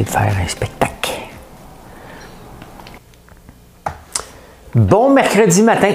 [0.00, 1.12] De faire un spectacle.
[4.74, 5.94] Bon mercredi matin,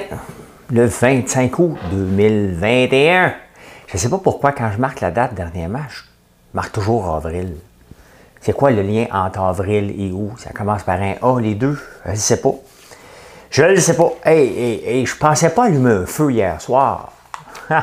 [0.72, 3.34] le 25 août 2021.
[3.88, 6.02] Je ne sais pas pourquoi quand je marque la date dernièrement, je
[6.54, 7.56] marque toujours avril.
[8.42, 10.34] C'est quoi le lien entre avril et août?
[10.38, 11.80] Ça commence par un A, les deux?
[12.06, 12.54] Je ne sais pas.
[13.50, 14.12] Je ne sais pas.
[14.24, 17.14] Hey, hey, je pensais pas allumer un feu hier soir.
[17.72, 17.82] en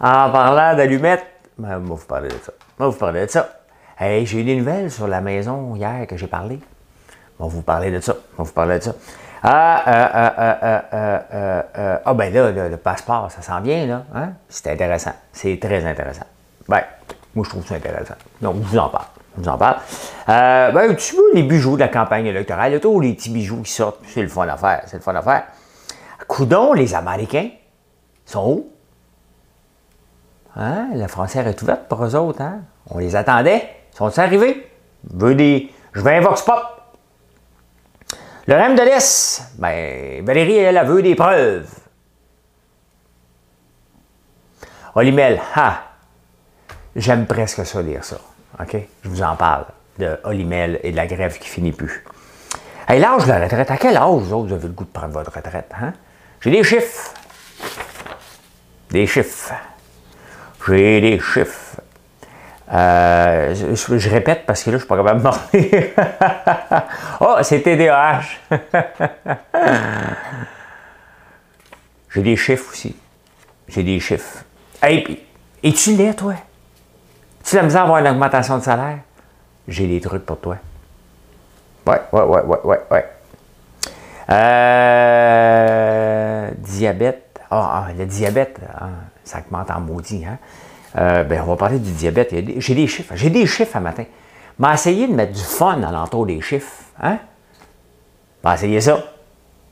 [0.00, 1.26] parlant d'allumettes,
[1.58, 2.52] ben, on va vous parler de ça.
[2.78, 3.48] Va vous parler de ça.
[4.00, 6.58] J'ai eu des nouvelles sur la maison hier que j'ai parlé.
[7.38, 8.16] On va vous parler de ça.
[8.36, 8.94] Vous parler de ça.
[9.44, 11.18] Ah, euh, euh,
[11.76, 14.04] euh, ah ben là, le, passeport, ça s'en vient, là.
[14.14, 14.30] Hein?
[14.48, 15.12] C'est intéressant.
[15.32, 16.26] C'est très intéressant.
[16.68, 16.82] Ben,
[17.34, 18.14] moi, je trouve ça intéressant.
[18.40, 19.06] Donc, je vous en parle.
[19.36, 19.78] Je vous en parle.
[20.28, 24.00] ben, tu vois les bijoux de la campagne électorale, tous les petits bijoux qui sortent,
[24.06, 24.82] c'est le fun à faire.
[24.86, 25.44] C'est le fun à.
[26.28, 27.48] Coudon, les Américains
[28.24, 28.70] sont où?
[30.56, 30.88] Hein?
[30.94, 32.40] La frontière est ouverte pour eux autres.
[32.40, 32.60] Hein?
[32.90, 33.68] On les attendait.
[33.92, 34.70] Ils sont arrivés?
[35.10, 35.72] Je veux, des...
[35.92, 36.62] Je veux un Vox Pop.
[38.46, 41.70] Le REM de l'Est, ben, Valérie, elle, a veut des preuves.
[44.96, 45.84] Olimel, ha!
[46.96, 48.16] J'aime presque ça lire ça.
[48.60, 48.76] OK?
[49.04, 49.66] Je vous en parle
[49.98, 52.04] de Olimel et de la grève qui finit plus.
[52.88, 54.90] Hey, l'âge de la retraite, à quel âge, vous autres, vous avez le goût de
[54.90, 55.70] prendre votre retraite?
[55.80, 55.92] Hein?
[56.40, 57.14] J'ai des chiffres.
[58.90, 59.54] Des chiffres.
[60.66, 61.80] J'ai des chiffres.
[62.72, 65.42] Euh, je, répète parce que là, je ne suis pas capable de mordre.
[67.20, 68.22] oh, c'est TDAH.
[72.14, 72.94] J'ai des chiffres aussi.
[73.68, 74.44] J'ai des chiffres.
[74.82, 75.24] Hey,
[75.62, 76.34] et tu l'es, toi?
[77.44, 78.98] Tu as misère à avoir une augmentation de salaire?
[79.66, 80.56] J'ai des trucs pour toi.
[81.86, 83.06] Ouais, ouais, ouais, ouais, ouais, ouais.
[84.30, 85.10] Euh,
[86.58, 87.31] diabète.
[87.54, 88.88] Ah, le diabète, ah,
[89.24, 90.38] ça augmente en maudit, hein?
[90.96, 92.34] Euh, ben, on va parler du diabète.
[92.56, 93.12] J'ai des chiffres.
[93.14, 94.04] J'ai des chiffres à matin.
[94.58, 96.84] Mais essayez de mettre du fun à l'entour des chiffres.
[97.02, 97.18] Hein?
[98.42, 99.02] Ben, essayez ça.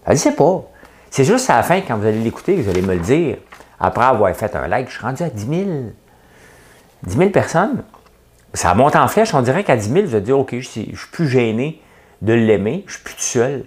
[0.07, 0.63] Je ne sais pas.
[1.11, 3.39] C'est juste à la fin, quand vous allez l'écouter, vous allez me le dire.
[3.79, 5.71] Après avoir fait un like, je suis rendu à 10 000.
[7.05, 7.83] 10 000 personnes.
[8.53, 9.33] Ça monte en flèche.
[9.33, 11.83] On dirait qu'à 10 000, vous allez dire, OK, je ne suis plus gêné
[12.21, 12.85] de l'aimer.
[12.87, 13.65] Je suis plus tout seul.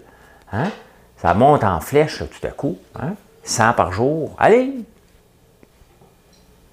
[0.51, 0.69] Hein?
[1.17, 2.77] Ça monte en flèche tout à coup.
[2.99, 3.15] Hein?
[3.43, 4.35] 100 par jour.
[4.37, 4.73] Allez,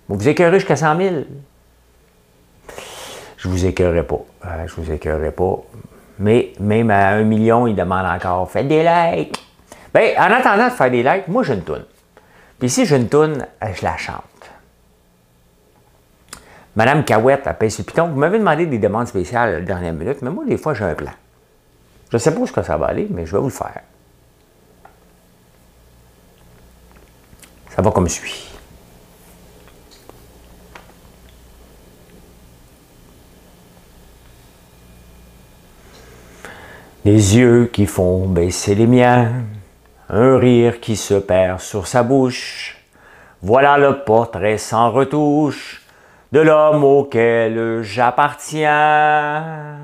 [0.08, 1.14] vous vous écœurez jusqu'à 100 000.
[3.36, 4.20] Je vous écœurerai pas.
[4.46, 5.56] Euh, je vous écœurerai pas.
[6.18, 9.36] Mais même à 1 million, il demande encore faites des likes.
[9.94, 11.84] Bien, en attendant de faire des likes, moi, je ne tourne.
[12.58, 14.24] Puis si je ne tourne, euh, je la chante.
[16.76, 18.08] Madame Cahouette payé sur piton.
[18.08, 20.84] Vous m'avez demandé des demandes spéciales à la dernière minute, mais moi, des fois, j'ai
[20.84, 21.10] un plan.
[22.10, 23.82] Je ne sais pas où que ça va aller, mais je vais vous le faire.
[27.80, 28.46] Ça va comme suit.
[37.06, 39.32] Les yeux qui font baisser les miens,
[40.10, 42.76] un rire qui se perd sur sa bouche.
[43.40, 45.80] Voilà le portrait sans retouche
[46.32, 49.78] de l'homme auquel j'appartiens.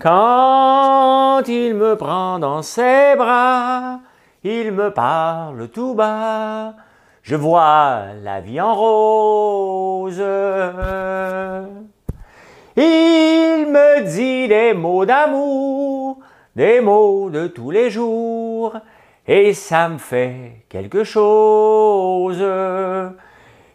[0.00, 4.00] Quand il me prend dans ses bras,
[4.42, 6.74] il me parle tout bas,
[7.22, 10.22] je vois la vie en rose.
[12.76, 16.18] Il me dit des mots d'amour,
[16.56, 18.76] des mots de tous les jours,
[19.26, 22.42] et ça me fait quelque chose.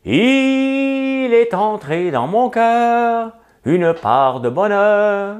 [0.04, 3.32] Il est entré dans mon cœur
[3.66, 5.38] une part de bonheur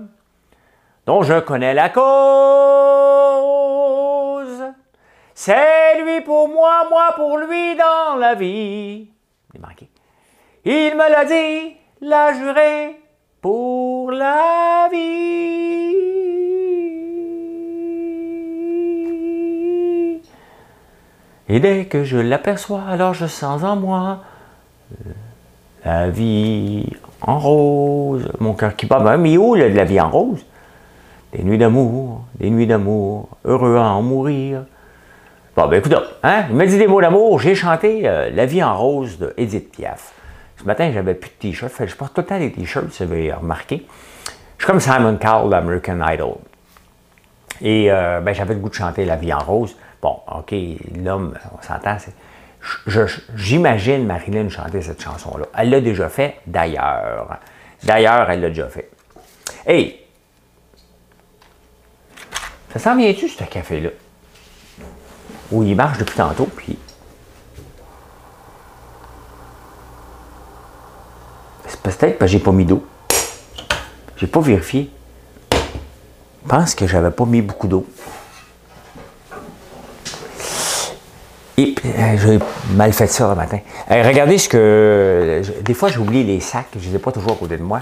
[1.06, 3.05] dont je connais la cause.
[5.38, 9.10] C'est lui pour moi, moi pour lui dans la vie.
[10.64, 13.02] Il me l'a dit, l'a juré,
[13.42, 15.66] pour la vie.
[21.50, 24.22] Et dès que je l'aperçois, alors je sens en moi
[25.84, 26.90] la vie
[27.22, 28.32] en rose.
[28.40, 30.46] Mon cœur qui bat, ben, mais où de la vie en rose?
[31.34, 34.64] Des nuits d'amour, des nuits d'amour, heureux à en mourir.
[35.56, 38.62] Bon, ben écoute, hein, il m'a dit des mots d'amour, j'ai chanté euh, La vie
[38.62, 40.12] en rose de Edith Piaf.
[40.60, 41.72] Ce matin, j'avais plus de t-shirt.
[41.86, 43.86] Je porte tout le temps des t-shirts, si vous avez remarqué.
[44.58, 46.36] Je suis comme Simon Cowell d'American Idol.
[47.62, 49.78] Et euh, ben, j'avais le goût de chanter La vie en rose.
[50.02, 50.54] Bon, OK,
[51.02, 51.98] l'homme, on s'entend,
[53.36, 55.46] J'imagine Marilyn chanter cette chanson-là.
[55.58, 57.40] Elle l'a déjà fait, d'ailleurs.
[57.82, 58.90] D'ailleurs, elle l'a déjà fait.
[59.66, 60.02] Hey!
[62.74, 63.92] Ça s'en vient-tu, ce café-là?
[65.52, 66.78] Oui, il marche depuis tantôt, puis
[71.86, 72.84] Peut-être que j'ai pas mis d'eau.
[74.18, 74.90] J'ai pas vérifié.
[75.52, 77.86] Je pense que j'avais pas mis beaucoup d'eau.
[81.58, 82.40] Et euh, j'ai
[82.76, 83.60] mal fait ça le matin.
[83.90, 85.42] regardez ce que.
[85.62, 87.82] Des fois, j'oublie les sacs, je ne les ai pas toujours à côté de moi.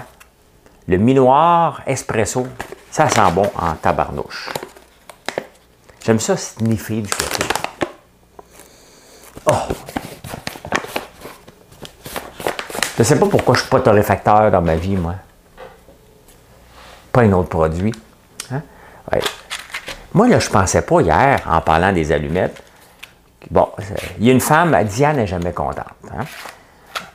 [0.86, 2.46] Le minoir espresso,
[2.90, 4.50] ça sent bon en tabarnouche.
[6.04, 7.53] J'aime ça sniffer du café.
[9.46, 9.52] Oh!
[12.96, 15.14] Je sais pas pourquoi je ne suis pas torréfacteur dans ma vie, moi.
[17.12, 17.92] Pas un autre produit.
[18.50, 18.62] Hein?
[20.12, 22.62] Moi, là, je ne pensais pas hier, en parlant des allumettes,
[23.50, 23.68] bon,
[24.18, 25.86] il y a une femme, Diane n'est jamais contente.
[26.12, 26.24] Hein?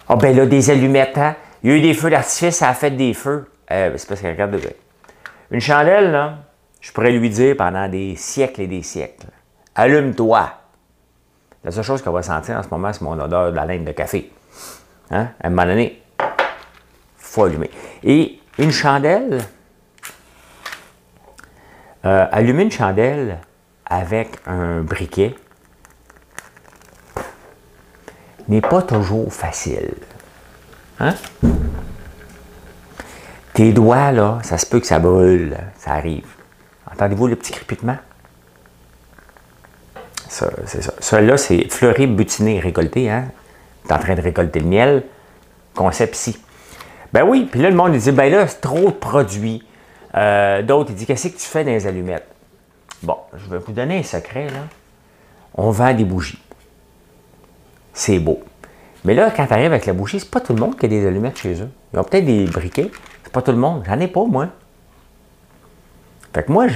[0.10, 1.36] Ah, ben là, des allumettes, hein?
[1.64, 3.50] Il y a eu des feux d'artifice, ça a fait des feux.
[3.72, 4.62] Euh, c'est parce qu'elle regarde de
[5.52, 6.38] Une chandelle, là,
[6.82, 9.28] je pourrais lui dire pendant des siècles et des siècles
[9.76, 10.52] Allume-toi.
[11.64, 13.84] La seule chose qu'elle va sentir en ce moment, c'est mon odeur de la laine
[13.84, 14.32] de café.
[15.12, 15.28] Hein?
[15.42, 16.26] À un moment donné, il
[17.18, 17.70] faut allumer.
[18.04, 19.42] Et une chandelle,
[22.06, 23.40] euh, allumer une chandelle
[23.86, 25.36] avec un briquet
[28.48, 29.96] n'est pas toujours facile.
[31.00, 31.14] Hein?
[33.54, 36.28] Tes doigts, là, ça se peut que ça brûle, ça arrive.
[36.92, 37.98] Entendez-vous le petit crépitement?
[40.30, 40.94] Ça, c'est ça.
[41.00, 43.10] Celui-là, c'est fleuri, butiné, récolté.
[43.10, 43.26] Hein?
[43.88, 45.04] tu en train de récolter le miel,
[45.76, 46.38] concept ci.
[47.12, 49.64] Ben oui, puis là, le monde il dit, ben là, c'est trop de produits.
[50.16, 52.28] Euh, d'autres, ils disent, qu'est-ce que tu fais dans les allumettes?
[53.02, 54.68] Bon, je vais vous donner un secret, là.
[55.56, 56.42] On vend des bougies.
[57.94, 58.42] C'est beau.
[59.04, 60.90] Mais là, quand tu arrives avec la bougie, c'est pas tout le monde qui a
[60.90, 61.70] des allumettes chez eux.
[61.94, 62.92] Ils ont peut-être des briquets.
[63.24, 63.84] C'est pas tout le monde.
[63.88, 64.50] J'en ai pas, moi.
[66.34, 66.68] Fait que moi,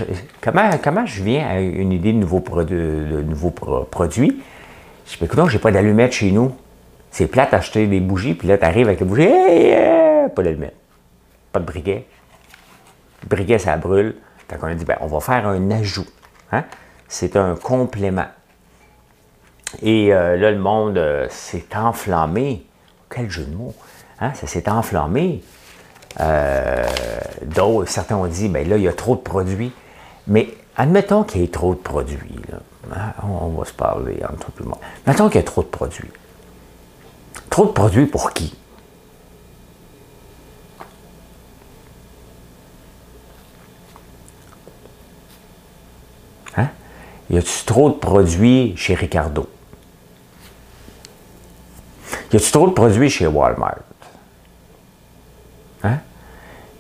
[0.42, 4.42] comment, comment je viens à une idée de nouveaux, de nouveaux produits?
[5.06, 6.56] Je dis, écoute, j'ai pas d'allumettes chez nous.
[7.12, 10.76] C'est plate d'acheter des bougies, puis là, tu arrives avec les bougies, hey, pas d'allumette,
[11.52, 12.08] pas de briquet.
[13.22, 14.16] Le briquet, ça brûle.
[14.50, 16.08] Fait qu'on a dit, ben, on va faire un ajout.
[16.52, 16.64] Hein?
[17.08, 18.26] C'est un complément.
[19.82, 22.66] Et euh, là, le monde euh, s'est enflammé.
[23.10, 23.76] Quel jeu de mots.
[24.20, 24.34] Hein?
[24.34, 25.44] Ça s'est enflammé.
[26.20, 26.86] Euh,
[27.44, 29.72] d'autres, certains ont dit, ben là, il y a trop de produits.
[30.28, 32.42] Mais admettons qu'il y ait trop de produits.
[32.96, 33.14] Hein?
[33.24, 34.80] On, va se parler entre tout le monde.
[35.06, 36.12] Admettons qu'il y a trop de produits.
[37.50, 38.56] Trop de produits pour qui?
[46.58, 46.70] Hein?
[47.30, 49.50] Y a-tu trop de produits chez Ricardo?
[52.32, 53.80] Y a-tu trop de produits chez Walmart?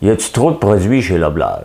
[0.03, 1.63] Y a-tu trop de produits chez Loblaz?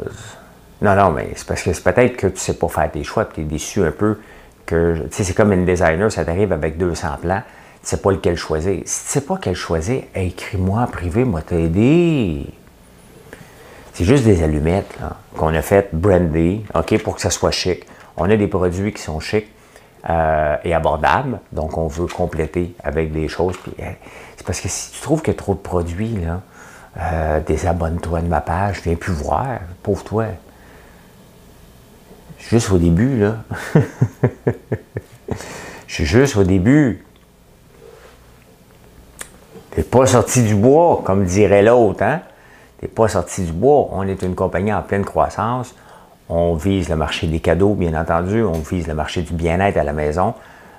[0.81, 3.03] Non, non, mais c'est parce que c'est peut-être que tu ne sais pas faire tes
[3.03, 4.21] choix, tu es déçu un peu
[4.65, 7.43] que, tu sais, c'est comme une designer, ça t'arrive avec 200 plans,
[7.83, 8.81] tu sais pas lequel choisir.
[8.85, 12.47] Si tu sais pas quel choisir, écris-moi en privé, moi t'aider.
[13.93, 14.97] C'est juste des allumettes
[15.37, 17.87] qu'on a fait brandy, OK, pour que ça soit chic.
[18.17, 19.49] On a des produits qui sont chics
[20.09, 23.57] euh, et abordables, donc on veut compléter avec des choses.
[23.81, 23.83] Eh,
[24.37, 26.43] c'est parce que si tu trouves qu'il y a trop de produits, là,
[27.01, 30.25] euh, désabonne-toi de ma page, viens plus voir, pauvre toi.
[32.39, 33.37] Juste au début, là.
[35.87, 37.05] Je suis juste au début.
[39.71, 42.21] T'es pas sorti du bois, comme dirait l'autre, hein?
[42.81, 43.89] T'es pas sorti du bois.
[43.93, 45.75] On est une compagnie en pleine croissance.
[46.29, 48.43] On vise le marché des cadeaux, bien entendu.
[48.43, 50.35] On vise le marché du bien-être à la maison.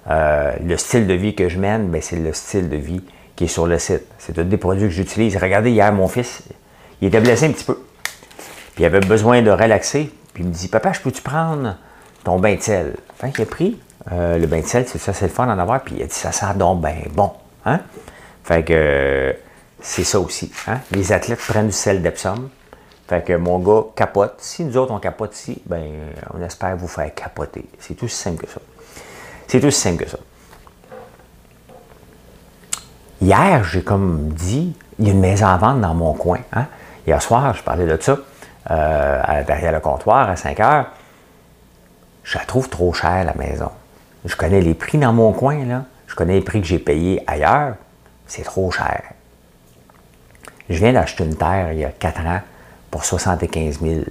[0.10, 3.02] Euh, le style de vie que je mène, ben, c'est le style de vie
[3.40, 4.04] qui est sur le site.
[4.18, 5.38] C'est tous des produits que j'utilise.
[5.38, 6.44] Regardez, hier, mon fils,
[7.02, 7.76] il était blessé un petit peu.
[8.76, 10.12] Puis il avait besoin de relaxer.
[10.34, 11.78] Puis il me dit Papa, je peux-tu prendre
[12.26, 12.98] ton bain de sel?
[13.16, 13.80] Fait qu'il a pris
[14.12, 15.82] euh, le bain de sel, c'est ça, c'est le fun d'en avoir.
[15.84, 17.32] Puis il a dit Ça sent donc bien bon.
[17.66, 17.80] Hein?
[18.44, 19.34] Fait que
[19.80, 20.52] c'est ça aussi.
[20.68, 20.80] Hein?
[20.92, 22.50] Les athlètes prennent du sel d'Epsom.
[23.08, 24.36] Fait que mon gars capote.
[24.40, 27.64] Si nous autres on capote ici, ben on espère vous faire capoter.
[27.80, 28.60] C'est tout simple que ça.
[29.48, 30.18] C'est tout simple que ça.
[33.30, 36.40] Hier, j'ai comme dit, il y a une maison à vendre dans mon coin.
[36.52, 36.66] Hein?
[37.06, 38.18] Hier soir, je parlais de ça
[38.72, 40.88] euh, derrière le comptoir à 5 heures.
[42.24, 43.70] Je la trouve trop chère, la maison.
[44.26, 45.84] Je connais les prix dans mon coin, là.
[46.08, 47.76] Je connais les prix que j'ai payés ailleurs
[48.26, 49.04] c'est trop cher.
[50.68, 52.42] Je viens d'acheter une terre il y a 4 ans
[52.90, 54.02] pour 75 000.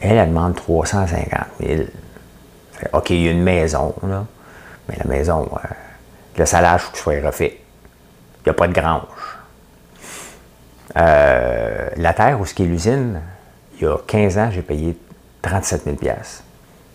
[0.00, 1.28] Elle, elle demande 350
[1.60, 1.82] 000.
[2.94, 4.24] OK, il y a une maison, là.
[4.88, 5.68] Mais la maison, euh,
[6.38, 7.60] le salaire, il faut qu'il soit refait.
[8.46, 9.02] Il n'y a pas de grange.
[10.96, 13.20] Euh, la terre où ce qui est l'usine,
[13.76, 14.96] il y a 15 ans, j'ai payé
[15.42, 15.96] 37 000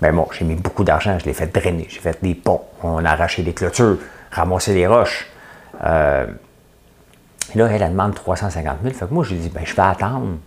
[0.02, 3.04] Ben bon, j'ai mis beaucoup d'argent, je l'ai fait drainer, j'ai fait des ponts, on
[3.04, 3.98] a arraché des clôtures,
[4.32, 5.28] ramassé des roches.
[5.84, 6.26] Euh,
[7.54, 8.94] là, elle, elle demande 350 000.
[8.94, 10.38] Fait que moi, je lui dis, ben, je vais attendre.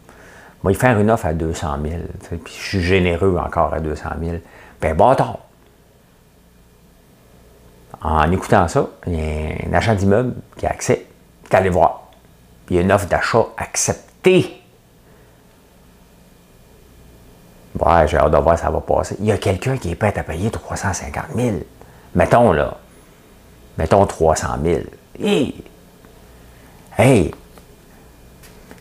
[0.63, 2.03] Moi, il faire une offre à 200 000.
[2.43, 4.37] Puis je suis généreux encore à 200 000.
[4.81, 5.41] Ben, bâtard.
[8.05, 11.07] En écoutant ça, il y a un agent d'immeuble qui a accès,
[11.49, 12.03] qui allé voir.
[12.69, 14.61] Il y a une offre d'achat acceptée.
[17.81, 19.17] Ouais, j'ai hâte de voir ça va passer.
[19.21, 21.57] Il y a quelqu'un qui est prêt à payer 350 000.
[22.15, 22.77] Mettons, là.
[23.79, 24.81] Mettons 300 000.
[25.19, 25.65] Hey!
[26.99, 27.35] Hey!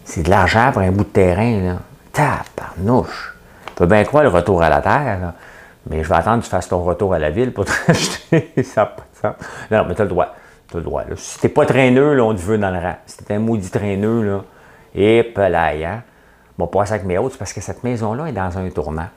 [0.03, 1.77] C'est de l'argent pour un bout de terrain, là.
[2.11, 3.35] Taparnouche!
[3.67, 5.33] Tu peux bien croire le retour à la terre, là.
[5.89, 8.53] Mais je vais attendre que tu fasses ton retour à la ville pour t'acheter.
[8.63, 8.95] ça.
[9.71, 10.35] Non, mais tu as le droit.
[10.69, 11.03] Tu as le droit.
[11.03, 11.15] Là.
[11.17, 12.95] Si t'es pas traîneux, là, on te veut dans le rang.
[13.05, 14.43] Si t'es un maudit traîneux, là,
[14.95, 16.03] et pelaille, hein?
[16.57, 19.07] Bon, pas avec mes autres, parce que cette maison-là est dans un tournant.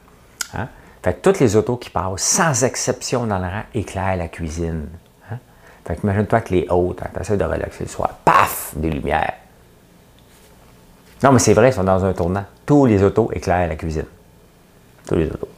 [0.55, 0.69] Hein?
[1.03, 4.89] Fait que toutes les autos qui passent, sans exception dans le rang, éclairent la cuisine.
[5.31, 5.37] Hein?
[5.87, 8.91] Fait que imagine-toi que les hautes, hein, tu essaies de relaxer le soir, paf, des
[8.91, 9.35] lumières.
[11.23, 12.45] Non, mais c'est vrai, ils sont dans un tournant.
[12.65, 14.07] Tous les autos éclairent la cuisine.
[15.07, 15.49] Tous les autos.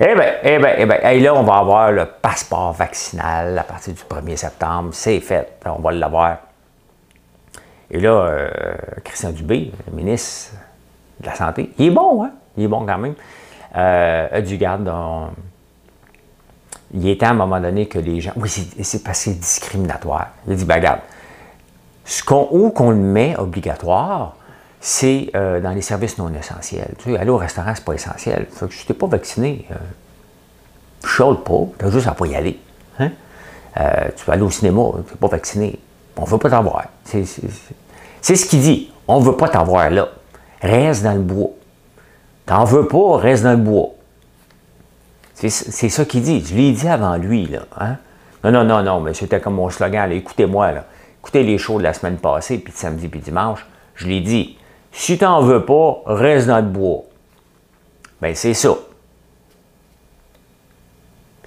[0.00, 3.62] Eh bien, eh bien, eh bien, et là, on va avoir le passeport vaccinal à
[3.62, 4.90] partir du 1er septembre.
[4.92, 5.58] C'est fait.
[5.66, 6.38] On va l'avoir.
[7.90, 8.50] Et là, euh,
[9.04, 10.54] Christian Dubé, le ministre
[11.20, 12.32] de la Santé, il est bon, hein?
[12.56, 13.14] Il est bon quand même.
[13.76, 14.90] Euh, du garde.
[16.92, 18.32] Il est temps à un moment donné que les gens.
[18.36, 20.28] Oui, c'est parce que c'est discriminatoire.
[20.48, 21.00] Il dit, ben regarde,
[22.04, 24.36] ce où qu'on le met obligatoire,
[24.86, 26.92] c'est euh, dans les services non essentiels.
[26.98, 28.46] Tu sais, aller au restaurant, c'est pas essentiel.
[28.50, 29.76] Fait que si tu n'es pas vacciné, euh,
[31.06, 32.60] chaude pas, tu as juste à pas y aller.
[32.98, 33.10] Hein?
[33.80, 35.78] Euh, tu vas aller au cinéma, tu n'es pas vacciné.
[36.18, 36.84] On veut pas t'avoir.
[37.04, 38.92] C'est, ce qu'il dit.
[39.08, 40.08] On veut pas t'avoir là.
[40.60, 41.48] Reste dans le bois.
[42.44, 43.88] T'en veux pas, reste dans le bois.
[45.32, 46.44] C'est, ça qu'il dit.
[46.46, 47.46] Je l'ai dit avant lui.
[47.46, 47.96] Là, hein?
[48.44, 50.12] Non, non, non, non, mais c'était comme mon slogan.
[50.12, 50.72] Écoutez-moi.
[50.72, 50.84] Là.
[51.22, 53.64] Écoutez les shows de la semaine passée, puis de samedi, puis dimanche.
[53.94, 54.58] Je l'ai dit.
[54.94, 57.02] Si tu n'en veux pas, reste dans le bois.
[58.22, 58.70] Ben, c'est ça.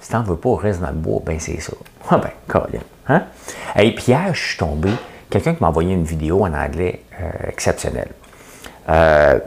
[0.00, 1.72] Si tu n'en veux pas, reste dans le bois, ben, c'est ça.
[2.10, 2.80] Ah, ben, Colin.
[3.08, 3.24] Hein?
[3.76, 4.90] Et puis hier, je suis tombé,
[5.28, 8.10] quelqu'un qui m'a envoyé une vidéo en anglais euh, exceptionnelle.
[8.88, 9.38] Euh,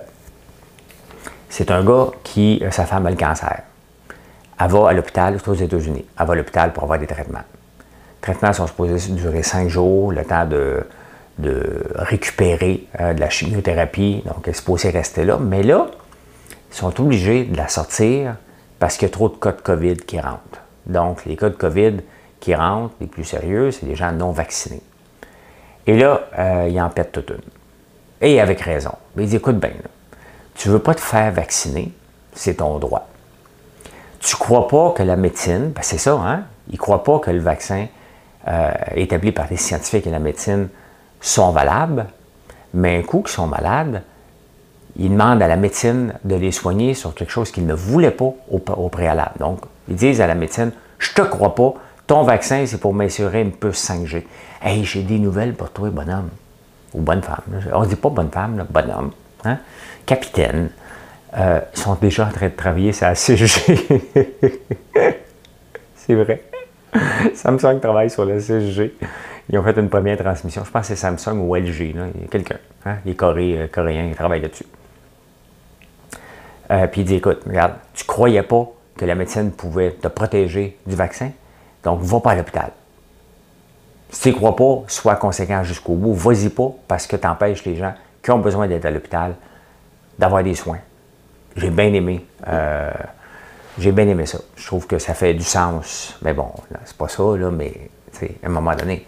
[1.49, 3.61] c'est un gars qui, euh, sa femme a le cancer.
[4.59, 6.05] Elle va à l'hôpital, aux États-Unis.
[6.19, 7.39] Elle va à l'hôpital pour avoir des traitements.
[7.39, 10.85] Les traitements sont supposés durer cinq jours, le temps de
[11.37, 15.37] de récupérer euh, de la chimiothérapie, donc elle est supposée rester là.
[15.37, 15.87] Mais là,
[16.71, 18.35] ils sont obligés de la sortir
[18.79, 20.61] parce qu'il y a trop de cas de COVID qui rentrent.
[20.85, 21.97] Donc, les cas de COVID
[22.39, 24.81] qui rentrent, les plus sérieux, c'est les gens non vaccinés.
[25.87, 27.41] Et là, euh, ils en pètent toute une.
[28.21, 28.93] Et avec raison.
[29.15, 29.71] Mais ils disent, écoute bien,
[30.55, 31.91] tu ne veux pas te faire vacciner,
[32.33, 33.07] c'est ton droit.
[34.19, 36.43] Tu ne crois pas que la médecine, ben c'est ça, hein?
[36.69, 37.87] Ils ne croient pas que le vaccin
[38.47, 40.69] euh, établi par les scientifiques et la médecine
[41.21, 42.07] sont valables,
[42.73, 44.03] mais un coup qu'ils sont malades,
[44.97, 48.33] ils demandent à la médecine de les soigner sur quelque chose qu'ils ne voulaient pas
[48.49, 49.35] au, préalable.
[49.39, 51.75] Donc, ils disent à la médecine, je te crois pas,
[52.07, 54.23] ton vaccin, c'est pour m'assurer une puce 5G.
[54.61, 56.29] Hey, j'ai des nouvelles pour toi, bonhomme.
[56.93, 57.61] Ou bonne femme.
[57.73, 59.11] On ne dit pas bonne femme, bonhomme.
[59.45, 59.59] Hein?
[60.05, 60.71] Capitaine.
[61.37, 64.01] Euh, ils sont déjà en train de travailler sur la 6G.
[65.95, 66.43] c'est vrai.
[67.33, 68.91] Samsung travaille sur la 6G.
[69.49, 70.63] Ils ont fait une première transmission.
[70.65, 71.95] Je pense que c'est Samsung ou LG.
[72.29, 72.57] Quelqu'un.
[72.85, 72.97] Hein?
[73.05, 74.65] Il est euh, coréen, il travaille là-dessus.
[76.71, 78.67] Euh, puis il dit écoute, regarde, tu croyais pas
[78.97, 81.31] que la médecine pouvait te protéger du vaccin,
[81.83, 82.71] donc va pas à l'hôpital.
[84.09, 86.13] Si tu ne crois pas, sois conséquent jusqu'au bout.
[86.13, 89.35] Vas-y pas parce que tu empêches les gens qui ont besoin d'être à l'hôpital
[90.19, 90.79] d'avoir des soins.
[91.55, 92.25] J'ai bien aimé.
[92.47, 92.91] Euh,
[93.77, 94.39] j'ai bien aimé ça.
[94.55, 96.17] Je trouve que ça fait du sens.
[96.21, 96.51] Mais bon,
[96.85, 97.89] c'est pas ça, là, mais
[98.21, 99.05] à un moment donné,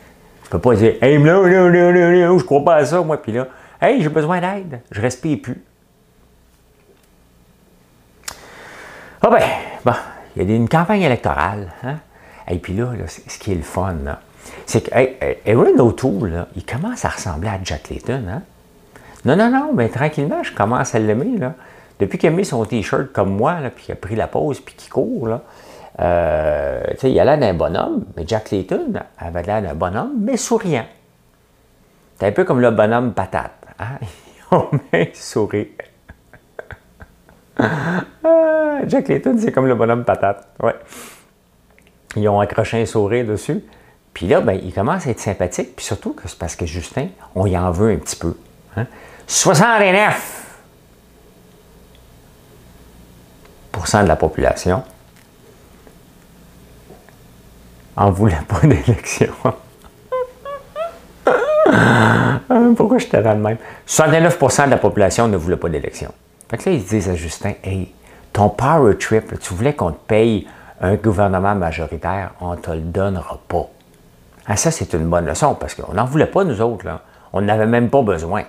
[0.53, 3.31] peux pas dire Hey, là, là, là, là, je crois pas à ça, moi, puis
[3.31, 3.47] là,
[3.81, 5.61] Hey, j'ai besoin d'aide, je respire plus.
[9.21, 9.41] Ah ben,
[9.83, 9.93] bon,
[10.35, 11.97] il y a une campagne électorale, hein?
[12.49, 13.95] Et puis là, ce qui est le fun,
[14.65, 18.41] c'est que hey, Aaron O'Toole, il commence à ressembler à Jack Layton, hein?
[19.25, 21.53] Non, non, non, mais tranquillement, je commence à l'aimer, là.
[21.99, 24.59] Depuis qu'il a mis son T-shirt comme moi, là, puis qu'il a pris la pause,
[24.59, 25.41] puis qu'il court, là,
[25.99, 30.85] euh, il a l'air d'un bonhomme, mais Jack Layton avait l'air d'un bonhomme, mais souriant.
[32.19, 33.51] C'est un peu comme le bonhomme patate.
[33.79, 33.99] Hein?
[34.51, 35.71] Ils ont même souri.
[37.57, 40.47] Ah, Jack Layton, c'est comme le bonhomme patate.
[40.61, 40.75] Ouais.
[42.15, 43.63] Ils ont accroché un sourire dessus.
[44.13, 45.75] Puis là, ben, il commence à être sympathique.
[45.75, 48.37] Puis surtout que c'est parce que Justin, on y en veut un petit peu.
[48.77, 48.85] Hein?
[49.27, 50.13] 69%
[54.03, 54.83] de la population
[57.95, 59.33] en voulait pas d'élection.
[62.75, 63.57] Pourquoi je te rends de même?
[63.85, 66.11] 69 de la population ne voulait pas d'élection.
[66.49, 67.91] Fait que là, ils disent à Justin, hey,
[68.31, 70.47] ton power trip, tu voulais qu'on te paye
[70.81, 73.67] un gouvernement majoritaire, on te le donnera pas.
[74.45, 76.85] Ah, ça, c'est une bonne leçon parce qu'on n'en voulait pas, nous autres.
[76.85, 77.01] Là.
[77.31, 78.43] On n'avait même pas besoin.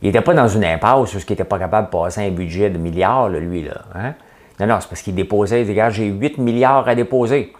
[0.00, 2.70] Il n'était pas dans une impasse parce qu'il n'était pas capable de passer un budget
[2.70, 3.64] de milliards, lui.
[3.64, 4.14] Là, hein?
[4.58, 7.52] Non, non, c'est parce qu'il déposait, il dit, j'ai 8 milliards à déposer.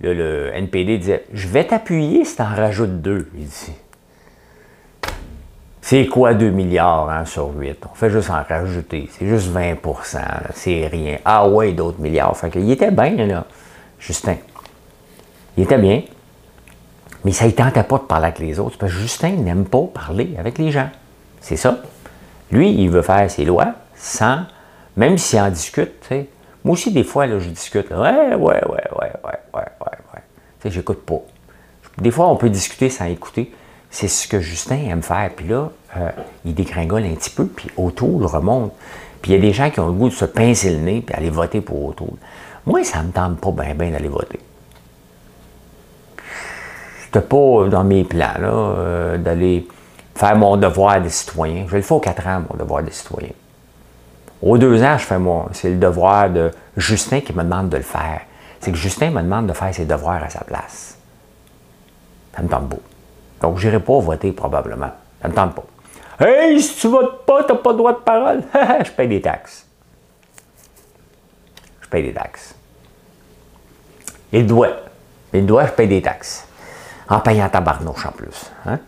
[0.00, 3.28] Là, le NPD disait, je vais t'appuyer si tu en rajoutes deux.
[3.34, 3.72] Il dit,
[5.80, 7.78] c'est quoi 2 milliards hein, sur 8?
[7.90, 9.08] On fait juste en rajouter.
[9.10, 10.18] C'est juste 20%
[10.52, 11.16] C'est rien.
[11.24, 12.36] Ah ouais, d'autres milliards.
[12.52, 13.46] Qu'il était bien, là,
[13.98, 14.36] Justin.
[15.56, 16.02] Il était bien.
[17.24, 19.82] Mais ça ne tentait pas de parler avec les autres parce que Justin n'aime pas
[19.92, 20.90] parler avec les gens.
[21.40, 21.78] C'est ça.
[22.50, 24.42] Lui, il veut faire ses lois sans,
[24.96, 26.06] même s'il en discute,
[26.64, 27.90] Moi aussi, des fois, là, je discute.
[27.90, 29.62] Ouais, ouais, ouais, ouais, ouais, ouais.
[30.64, 31.20] J'écoute pas.
[31.98, 33.52] Des fois, on peut discuter sans écouter.
[33.90, 35.30] C'est ce que Justin aime faire.
[35.34, 36.10] Puis là, euh,
[36.44, 38.72] il dégringole un petit peu, puis O'Toole remonte.
[39.22, 41.00] Puis il y a des gens qui ont le goût de se pincer le nez
[41.00, 42.18] puis aller voter pour O'Toole.
[42.66, 44.38] Moi, ça me tente pas bien bien d'aller voter.
[47.04, 49.66] C'était pas dans mes plans, euh, d'aller
[50.14, 51.64] faire mon devoir de citoyen.
[51.68, 53.30] Je le fais aux quatre ans, mon devoir de citoyen.
[54.42, 55.48] Aux deux ans, je fais moi.
[55.52, 58.20] C'est le devoir de Justin qui me demande de le faire.
[58.60, 60.98] C'est que Justin me demande de faire ses devoirs à sa place.
[62.34, 62.76] Ça me tente pas.
[63.42, 64.90] Donc, je n'irai pas voter probablement.
[65.22, 65.64] Ça me tente pas.
[66.20, 68.42] Hey, si tu votes pas, tu n'as pas le droit de parole.
[68.84, 69.66] je paye des taxes.
[71.80, 72.54] Je paye des taxes.
[74.32, 74.68] Il doit.
[75.32, 76.46] Il doit, je paye des taxes.
[77.08, 78.50] En payant ta barnouche en plus.
[78.66, 78.78] Hein?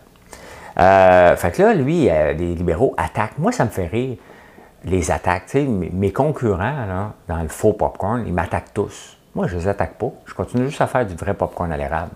[0.77, 3.37] Euh, fait que là, lui, euh, les libéraux attaquent.
[3.37, 4.17] Moi, ça me fait rire,
[4.83, 5.53] les attaques.
[5.55, 9.17] mes concurrents, là, dans le faux popcorn, ils m'attaquent tous.
[9.35, 10.11] Moi, je les attaque pas.
[10.25, 12.11] Je continue juste à faire du vrai popcorn à l'érable.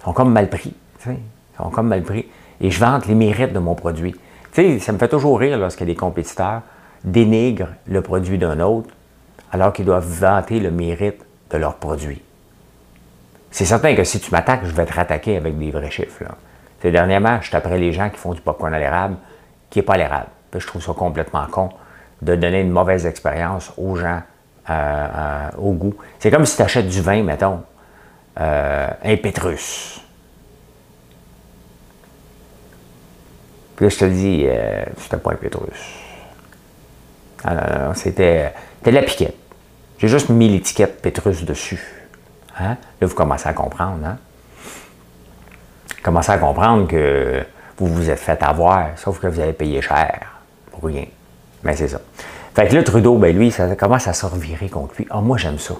[0.00, 0.74] Ils sont comme mal pris.
[1.06, 1.16] Ils
[1.56, 2.26] sont comme mal pris.
[2.60, 4.14] Et je vante les mérites de mon produit.
[4.52, 6.62] ça me fait toujours rire lorsque des compétiteurs
[7.04, 8.90] dénigrent le produit d'un autre
[9.52, 12.20] alors qu'ils doivent vanter le mérite de leur produit.
[13.50, 16.24] C'est certain que si tu m'attaques, je vais te rattaquer avec des vrais chiffres.
[16.24, 16.34] Là.
[16.80, 19.16] C'est dernièrement, je taperais les gens qui font du popcorn à l'érable,
[19.70, 20.28] qui n'est pas l'érable.
[20.56, 21.70] Je trouve ça complètement con
[22.22, 24.22] de donner une mauvaise expérience aux gens
[24.70, 25.94] euh, euh, au goût.
[26.18, 27.62] C'est comme si tu achètes du vin, mettons,
[28.40, 30.00] euh, un Pétrus.
[33.76, 34.46] Puis là, je te dis,
[34.98, 35.94] c'était pas un Pétrus.
[37.44, 38.52] Ah c'était
[38.84, 39.36] de la piquette.
[39.98, 41.80] J'ai juste mis l'étiquette Pétrus dessus.
[42.58, 42.76] Hein?
[43.00, 44.04] Là, vous commencez à comprendre.
[44.04, 44.18] Hein?
[46.02, 47.44] commencez à comprendre que
[47.76, 51.04] vous vous êtes fait avoir, sauf que vous avez payé cher pour rien.
[51.62, 52.00] Mais c'est ça.
[52.58, 55.06] Fait que là, Trudeau, ben lui, ça commence à se revirer contre lui.
[55.10, 55.74] Ah, moi, j'aime ça.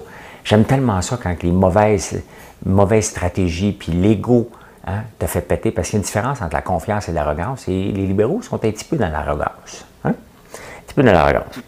[0.45, 2.23] J'aime tellement ça quand les mauvaises,
[2.65, 4.49] mauvaises stratégies puis l'ego
[4.87, 5.71] hein, te fait péter.
[5.71, 7.67] Parce qu'il y a une différence entre la confiance et l'arrogance.
[7.67, 9.85] Et les libéraux sont un petit peu dans l'arrogance.
[10.05, 10.11] Hein?
[10.11, 11.59] Un petit peu dans l'arrogance.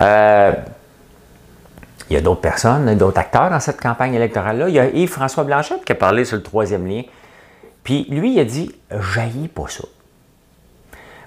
[0.00, 0.52] Euh,
[2.10, 4.68] il y a d'autres personnes, d'autres acteurs dans cette campagne électorale-là.
[4.68, 7.04] Il y a Yves-François Blanchette qui a parlé sur le troisième lien
[7.86, 9.84] puis lui, il a dit jaillit pas ça.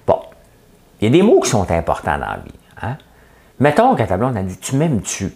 [0.06, 0.20] Bon,
[1.02, 2.59] il y a des mots qui sont importants dans la vie.
[2.82, 2.98] Hein?
[3.60, 5.32] Mettons qu'à ta blonde, a dit Tu m'aimes-tu?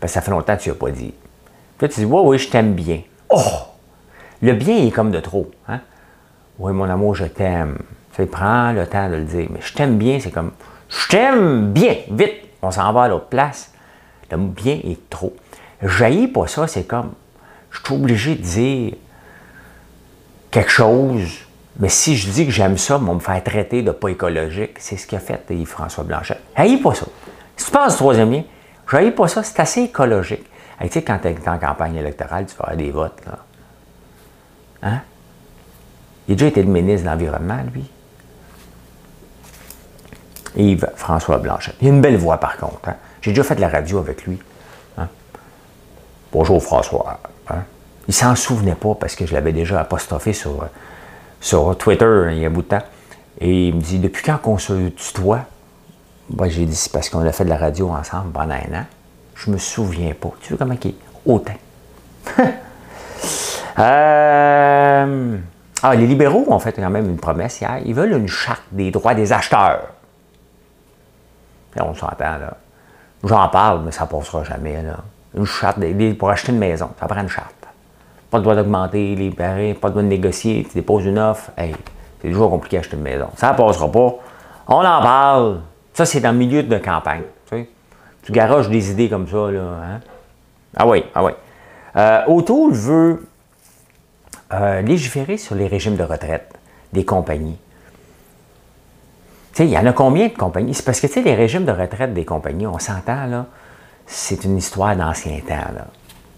[0.00, 1.14] Parce que ça fait longtemps que tu n'as pas dit.
[1.78, 3.00] Puis tu dis Oui, oui, je t'aime bien.
[3.30, 3.40] Oh
[4.42, 5.50] Le bien est comme de trop.
[5.68, 5.80] Hein?
[6.58, 7.78] Oui, mon amour, je t'aime.
[8.14, 9.48] Tu prends le temps de le dire.
[9.50, 10.52] Mais je t'aime bien, c'est comme
[10.88, 13.72] Je t'aime bien, vite, on s'en va à l'autre place.
[14.30, 15.34] Le bien est trop.
[15.82, 17.12] Jaillit pas ça, c'est comme
[17.70, 18.94] Je suis obligé de dire
[20.50, 21.43] quelque chose,
[21.78, 24.96] mais si je dis que j'aime ça, on me faire traiter de pas écologique, c'est
[24.96, 26.38] ce qu'a fait Yves-François Blanchet.
[26.54, 27.06] Haïs pas ça.
[27.56, 28.42] Si tu penses troisième lien,
[28.86, 30.44] je pas ça, c'est assez écologique.
[30.80, 33.20] tu sais, quand tu es en campagne électorale, tu vas des votes.
[33.26, 33.38] Là.
[34.82, 35.00] Hein?
[36.28, 37.90] Il a déjà été le ministre de l'Environnement, lui.
[40.56, 41.72] Yves-François Blanchet.
[41.80, 42.88] Il a une belle voix, par contre.
[42.88, 42.96] Hein?
[43.20, 44.38] J'ai déjà fait de la radio avec lui.
[44.96, 45.08] Hein?
[46.32, 47.18] Bonjour, François.
[47.50, 47.64] Hein?
[48.06, 50.68] Il s'en souvenait pas parce que je l'avais déjà apostrophé sur,
[51.44, 52.82] sur Twitter il y a un bout de temps.
[53.38, 55.40] Et il me dit Depuis quand qu'on se tutoie?
[56.30, 58.84] Moi, j'ai dit C'est parce qu'on a fait de la radio ensemble pendant un an.
[59.34, 60.32] Je me souviens pas.
[60.40, 60.94] Tu vois comment il est?
[61.26, 61.54] Hautain.
[63.76, 65.36] Euh,
[65.82, 67.80] ah, les libéraux ont fait quand même une promesse hier.
[67.84, 69.88] Ils veulent une charte des droits des acheteurs.
[71.80, 72.56] on s'entend, là.
[73.24, 74.98] J'en parle, mais ça ne passera jamais, là.
[75.36, 75.78] Une charte
[76.16, 76.90] pour acheter une maison.
[77.00, 77.53] Ça prend une charte.
[78.34, 80.66] Pas le droit d'augmenter les paris, pas le droit de négocier.
[80.68, 81.52] Tu déposes une offre.
[81.56, 81.72] Hey,
[82.20, 83.28] c'est toujours compliqué d'acheter une maison.
[83.36, 84.16] Ça ne passera pas.
[84.66, 85.60] On en parle.
[85.92, 87.22] Ça, c'est dans le milieu de campagne.
[87.48, 88.32] Tu, sais.
[88.32, 89.60] garoches des idées comme ça, là.
[89.60, 90.00] Hein?
[90.76, 91.30] Ah oui, ah oui.
[91.94, 93.24] Euh, Auto veut
[94.82, 96.52] légiférer sur les régimes de retraite
[96.92, 97.58] des compagnies.
[99.52, 100.74] Tu sais, il y en a combien de compagnies?
[100.74, 103.46] C'est parce que, tu sais, les régimes de retraite des compagnies, on s'entend, là,
[104.06, 105.84] c'est une histoire d'ancien temps.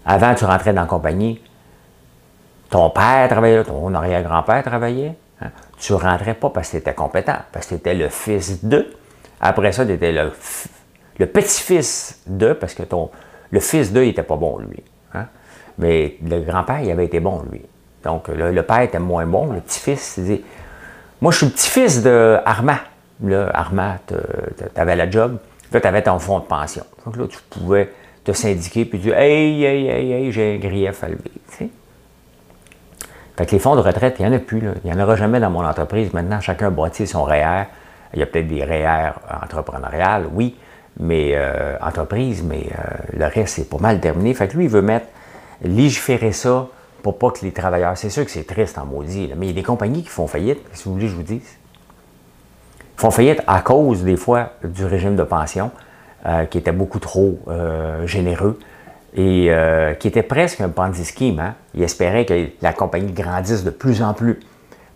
[0.05, 1.41] Avant, tu rentrais dans la compagnie,
[2.69, 5.13] ton père travaillait là, ton arrière-grand-père travaillait.
[5.41, 5.49] Hein.
[5.79, 8.63] Tu ne rentrais pas parce que tu étais compétent, parce que tu étais le fils
[8.63, 8.87] de.
[9.39, 10.31] Après ça, tu étais le,
[11.19, 13.09] le petit-fils de, parce que ton,
[13.51, 14.83] le fils d'eux, il n'était pas bon, lui.
[15.13, 15.25] Hein.
[15.77, 17.61] Mais le grand-père, il avait été bon, lui.
[18.03, 19.53] Donc, le, père était moins bon.
[19.53, 20.43] Le petit-fils, dit
[21.21, 22.77] Moi, je suis le petit-fils de Armand.
[23.23, 24.15] Là, Armand, tu
[24.75, 25.37] avais la job.
[25.71, 26.83] Là, tu avais ton fonds de pension.
[27.05, 27.91] Donc là, tu pouvais
[28.23, 31.31] te syndiquer puis dire Hey, hey, hey, hey, j'ai un grief à lever.
[33.37, 34.61] Fait que les fonds de retraite, il n'y en a plus.
[34.83, 36.11] Il n'y en aura jamais dans mon entreprise.
[36.11, 37.65] Maintenant, chacun bâtit son REER.
[38.13, 39.11] Il y a peut-être des REER
[39.43, 40.55] entrepreneuriales, oui,
[40.99, 44.33] mais euh, entreprise, mais euh, le reste, c'est pas mal terminé.
[44.33, 45.07] Fait que lui, il veut mettre,
[45.61, 46.67] légiférer ça
[47.03, 47.95] pour pas que les travailleurs.
[47.95, 50.25] C'est sûr que c'est triste en maudit, mais il y a des compagnies qui font
[50.25, 51.57] faillite, si vous voulez je vous dise?
[52.97, 55.69] Ils font faillite à cause, des fois, du régime de pension,
[56.25, 57.37] euh, qui était beaucoup trop
[58.05, 58.57] généreux
[59.15, 61.39] et euh, qui était presque un Ponzi scheme.
[61.39, 61.55] Hein.
[61.73, 64.39] Il espérait que la compagnie grandisse de plus en plus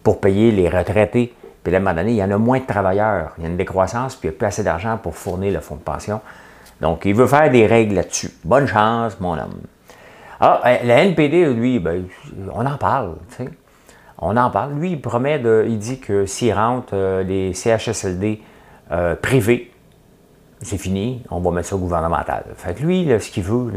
[0.04, 1.34] pour payer les retraités.
[1.64, 3.50] Puis à un moment donné, il y en a moins de travailleurs, il y a
[3.50, 6.22] une décroissance, puis il n'y a plus assez d'argent pour fournir le fonds de pension.
[6.82, 8.32] Donc, il veut faire des règles là-dessus.
[8.44, 9.62] Bonne chance, mon homme.
[10.40, 12.06] Ah, euh, la NPD, lui, ben,
[12.52, 13.16] on en parle.
[14.18, 14.74] On en parle.
[14.74, 18.42] Lui, il promet, de, il dit que s'il rentre euh, les CHSLD
[19.22, 19.71] privés,
[20.62, 22.46] c'est fini, on va mettre ça au gouvernemental.
[22.56, 23.72] Fait que lui, ce qu'il veut,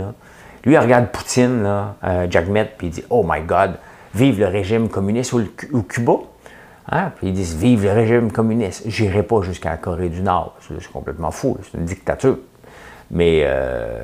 [0.65, 3.73] lui, il regarde Poutine, là, euh, Jack Met, puis il dit Oh my God,
[4.15, 6.15] vive le régime communiste ou, Cuba.
[6.91, 7.13] Hein?
[7.17, 8.83] Puis ils disent Vive le régime communiste.
[8.87, 10.57] J'irai pas jusqu'à la Corée du Nord.
[10.61, 12.39] C'est complètement fou, c'est une dictature.
[13.11, 14.03] Mais euh,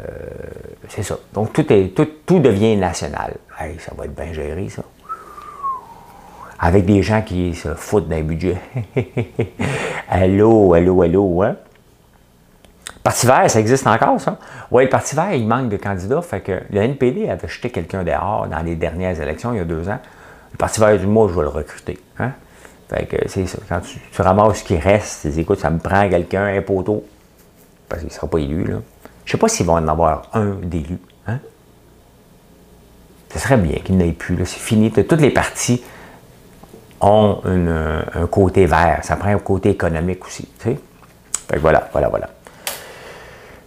[0.88, 1.18] c'est ça.
[1.32, 3.36] Donc tout, est, tout, tout devient national.
[3.58, 4.82] Hey, ça va être bien géré, ça.
[6.58, 8.58] Avec des gens qui se foutent d'un budget.
[10.08, 11.56] allô, allô, allô, hein?
[13.10, 14.38] Parti vert, ça existe encore, ça?
[14.70, 16.22] Oui, le Parti vert, il manque de candidats.
[16.22, 19.64] Fait que le NPD avait jeté quelqu'un dehors dans les dernières élections, il y a
[19.64, 19.98] deux ans.
[20.52, 21.98] Le Parti vert du dit, moi, je vais le recruter.
[22.20, 22.30] Hein?
[22.88, 23.58] Fait que c'est ça.
[23.68, 27.04] Quand tu, ramasses ce qui reste, tu dis, écoute, ça me prend quelqu'un, un poteau.
[27.88, 28.76] Parce qu'il ne sera pas élu, là.
[29.24, 30.98] Je ne sais pas s'ils vont en avoir un d'élu.
[31.26, 31.40] Hein?
[33.32, 34.36] Ce serait bien qu'il n'ait plus.
[34.46, 34.92] C'est fini.
[34.92, 35.82] Toutes les partis
[37.00, 39.00] ont un côté vert.
[39.02, 40.48] Ça prend un côté économique aussi.
[40.60, 40.78] Fait
[41.48, 42.30] que voilà, voilà, voilà.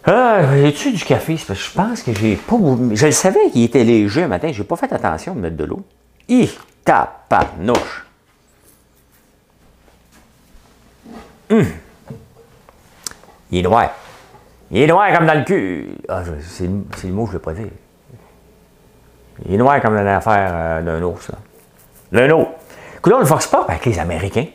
[0.05, 1.35] Ah, j'ai-tu du café?
[1.35, 2.55] Parce que je pense que j'ai pas.
[2.91, 5.63] Je le savais qu'il était léger un matin, j'ai pas fait attention de mettre de
[5.63, 5.81] l'eau.
[6.27, 6.49] Hi,
[6.83, 8.05] tapanouche!
[11.49, 11.65] Hum!
[13.51, 13.91] Il est noir.
[14.71, 15.89] Il est noir comme dans le cul.
[16.09, 17.67] Ah, c'est le mot que je ne pas dire.
[19.45, 21.31] Il est noir comme dans l'affaire euh, d'un ours.
[22.11, 22.49] D'un ours.
[22.97, 24.47] Écoute, le Fox Pop avec les Américains.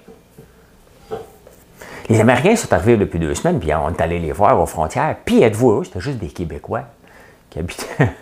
[2.08, 5.16] Les Américains sont arrivés depuis deux semaines, puis on est allé les voir aux frontières.
[5.24, 6.84] Puis êtes-vous c'était juste des Québécois
[7.50, 8.12] qui habitaient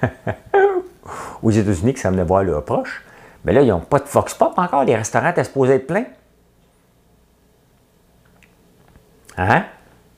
[1.42, 3.04] aux États-Unis qui venaient voir leurs proches.
[3.44, 4.84] Mais là, ils n'ont pas de Fox Pop encore.
[4.84, 6.06] Les restaurants étaient supposés être pleins.
[9.38, 9.64] Hein?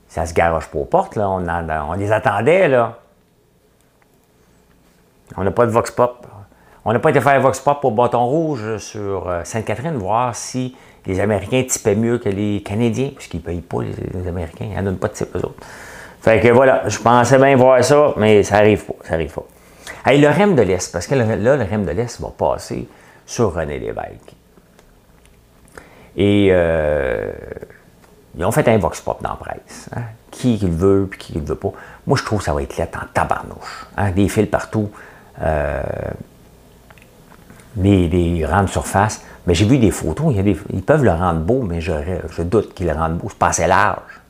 [0.07, 1.29] Ça se garoche pas aux portes, là.
[1.29, 2.97] On, on les attendait, là.
[5.37, 6.25] On n'a pas de Vox Pop.
[6.85, 10.75] On n'a pas été faire Vox Pop au bâton rouge sur euh, Sainte-Catherine, voir si
[11.09, 14.75] les Américains typaient mieux que les Canadiens, parce qu'ils ne payent pas les, Américains, ils
[14.75, 15.65] n'en donnent pas de type aux autres.
[16.21, 19.45] Fait que voilà, je pensais bien voir ça, mais ça n'arrive pas, ça arrive pas.
[20.05, 22.87] Le REM de l'Est, parce que là, le REM de l'Est va passer
[23.25, 24.35] sur René Lévesque.
[26.15, 27.31] Et euh,
[28.35, 29.89] ils ont fait un vox pop dans la presse.
[29.95, 30.01] Hein.
[30.31, 31.71] Qui le veut, puis qui le veut pas.
[32.05, 33.87] Moi, je trouve que ça va être là en tabarnouche.
[33.97, 34.11] Hein.
[34.11, 34.91] Des fils partout.
[35.41, 35.81] Euh,
[37.75, 39.23] des, des grandes surfaces.
[39.47, 41.91] Mais j'ai vu des photos, ils peuvent le rendre beau, mais je,
[42.29, 43.29] je doute qu'ils le rendent beau.
[43.37, 44.21] Pas assez large.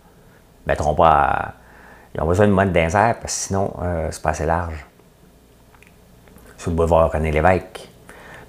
[0.65, 1.53] Ils mettront pas.
[2.15, 4.85] ils ont besoin de mode d'insert parce que sinon, euh, c'est pas assez large.
[6.57, 7.89] Sur le boulevard René Lévesque.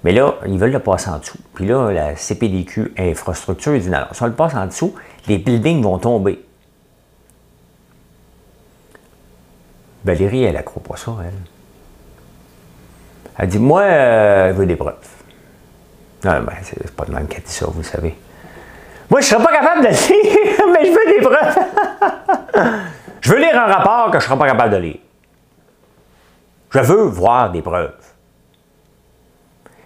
[0.03, 1.37] Mais là, ils veulent le passer en dessous.
[1.53, 4.95] Puis là, la CPDQ Infrastructure dit non, si on le passe en dessous,
[5.27, 6.43] les buildings vont tomber.
[10.03, 11.33] Valérie, elle ne croit pas ça, elle.
[13.37, 14.95] Elle dit Moi, euh, je veux des preuves.
[16.23, 18.15] Non, ben, c'est pas de même qu'elle dit ça, vous savez.
[19.09, 22.77] Moi, je serais pas capable de le lire, mais je veux des preuves.
[23.21, 24.99] je veux lire un rapport que je serais pas capable de lire.
[26.69, 27.93] Je veux voir des preuves.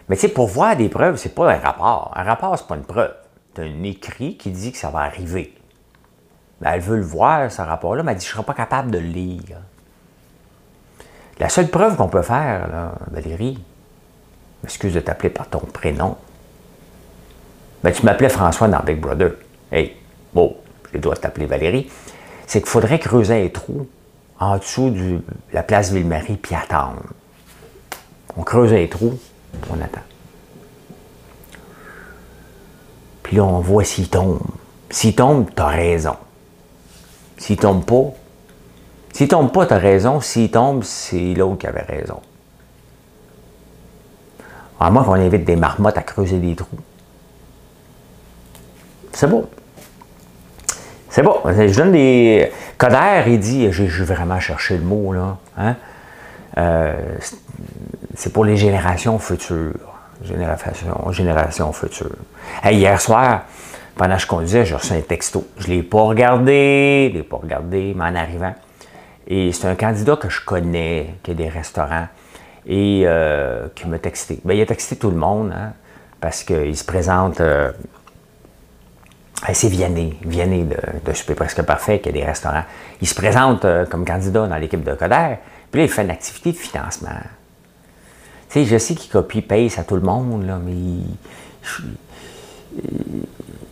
[0.08, 2.12] Mais tu sais, pour voir des preuves, c'est pas un rapport.
[2.16, 3.14] Un rapport, c'est pas une preuve.
[3.56, 5.56] C'est un écrit qui dit que ça va arriver.
[6.62, 8.92] Ben, elle veut le voir, ce rapport-là, mais elle dit Je ne serai pas capable
[8.92, 9.58] de le lire.
[11.40, 13.62] La seule preuve qu'on peut faire, là, Valérie,
[14.66, 16.18] excuse de t'appeler par ton prénom.
[17.84, 19.32] Ben, tu m'appelais François dans Big Brother.
[19.72, 19.96] Hey,
[20.34, 20.56] bon,
[20.94, 21.90] je dois t'appeler Valérie.
[22.48, 23.88] C'est qu'il faudrait creuser un trou
[24.40, 25.22] en dessous de
[25.54, 27.04] la place Ville-Marie puis attendre.
[28.38, 29.18] On creuse un trou,
[29.70, 30.02] on attend.
[33.24, 34.42] Puis là, on voit s'il tombe.
[34.90, 36.16] S'il tombe, tu as raison.
[37.38, 38.14] S'il tombe pas,
[39.16, 40.20] s'il tombe pas, tu as raison.
[40.20, 42.20] S'il tombe, c'est l'autre qui avait raison.
[44.80, 46.68] À moins qu'on invite des marmottes à creuser des trous.
[49.14, 49.50] C'est beau.
[51.10, 51.40] C'est beau.
[51.46, 52.52] Je donne des.
[52.78, 55.38] Coder, il dit, j'ai vraiment cherché le mot, là.
[55.58, 55.76] Hein?
[56.58, 57.18] Euh,
[58.16, 59.94] c'est pour les générations futures.
[60.24, 62.10] Génération, génération future.
[62.64, 63.44] hier soir,
[63.96, 65.48] pendant que je conduisais, j'ai reçu un texto.
[65.58, 68.54] Je ne l'ai pas regardé, je ne l'ai pas regardé, mais en arrivant.
[69.28, 72.08] Et c'est un candidat que je connais, qui a des restaurants,
[72.68, 74.40] et euh, qui m'a texté.
[74.44, 75.74] Ben, il a texté tout le monde, hein,
[76.20, 77.42] parce qu'il se présente.
[77.42, 77.72] Euh,
[79.54, 82.64] c'est Vianney, Vianney de, Super Presque Parfait, qui a des restaurants.
[83.02, 85.36] Il se présente euh, comme candidat dans l'équipe de Coder,
[85.72, 87.10] puis là, il fait une activité de financement.
[88.50, 90.74] Tu je sais qu'il copie pace à tout le monde, là, mais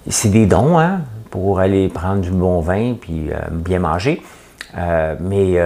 [0.09, 1.01] c'est des dons, hein,
[1.31, 4.21] pour aller prendre du bon vin puis bien manger.
[4.75, 5.57] mais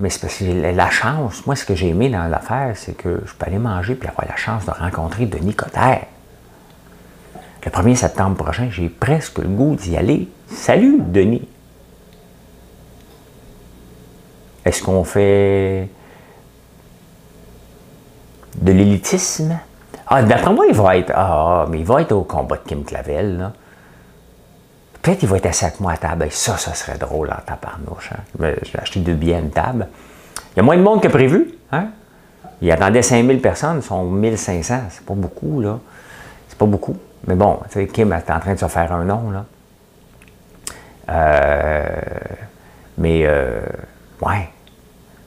[0.00, 3.22] mais c'est parce que la chance, moi, ce que j'ai aimé dans l'affaire, c'est que
[3.26, 6.06] je peux aller manger puis avoir la chance de rencontrer Denis Coderre.
[7.64, 10.28] Le 1er septembre prochain, j'ai presque le goût d'y aller.
[10.48, 11.46] Salut, Denis!
[14.64, 15.90] Est-ce qu'on fait
[18.56, 19.58] de l'élitisme?
[20.06, 21.12] Ah, d'après moi, il va être.
[21.14, 23.52] Ah, mais il va être au combat de Kim Clavel, là.
[25.02, 26.26] Peut-être qu'il va être assis avec moi à table.
[26.30, 28.10] ça, ça serait drôle en tabarnouche.
[28.12, 28.52] Hein?
[28.62, 29.88] J'ai acheté deux billets à une table.
[30.52, 31.54] Il y a moins de monde que prévu.
[31.72, 31.88] Hein?
[32.60, 34.80] Il attendait 5000 personnes, ils sont 1500.
[34.90, 35.78] C'est pas beaucoup, là.
[36.48, 36.96] C'est pas beaucoup.
[37.26, 39.44] Mais bon, tu sais, Kim est en train de se faire un nom, là.
[41.10, 42.00] Euh,
[42.98, 43.60] mais, euh,
[44.22, 44.48] ouais.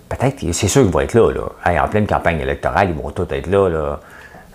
[0.10, 1.84] Peut-être, c'est sûr qu'ils vont être là, là.
[1.84, 4.00] en pleine campagne électorale, ils vont tous être là, là.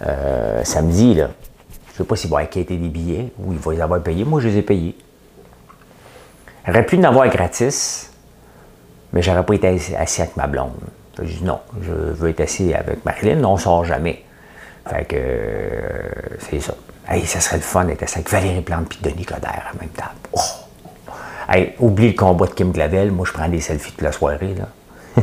[0.07, 1.31] Euh, samedi, là.
[1.89, 4.25] Je ne sais pas s'ils vont acquitter des billets ou ils vont les avoir payés.
[4.25, 4.97] Moi, je les ai payés.
[6.69, 8.13] J'aurais pu en avoir gratis,
[9.15, 10.75] mais j'aurais pas été assis avec ma blonde.
[11.19, 14.23] J'ai dit non, je veux être assis avec Marilyn, on sort jamais.
[14.87, 16.75] Fait que euh, c'est ça.
[17.09, 19.89] Hey, ça serait le fun d'être assis avec Valérie Plante et Denis Coderre la même
[19.91, 20.11] table.
[20.35, 20.41] Oh!
[21.49, 24.55] Hey, oublie le combat de Kim Glavel, moi je prends des selfies toute la soirée.
[24.55, 24.67] Là.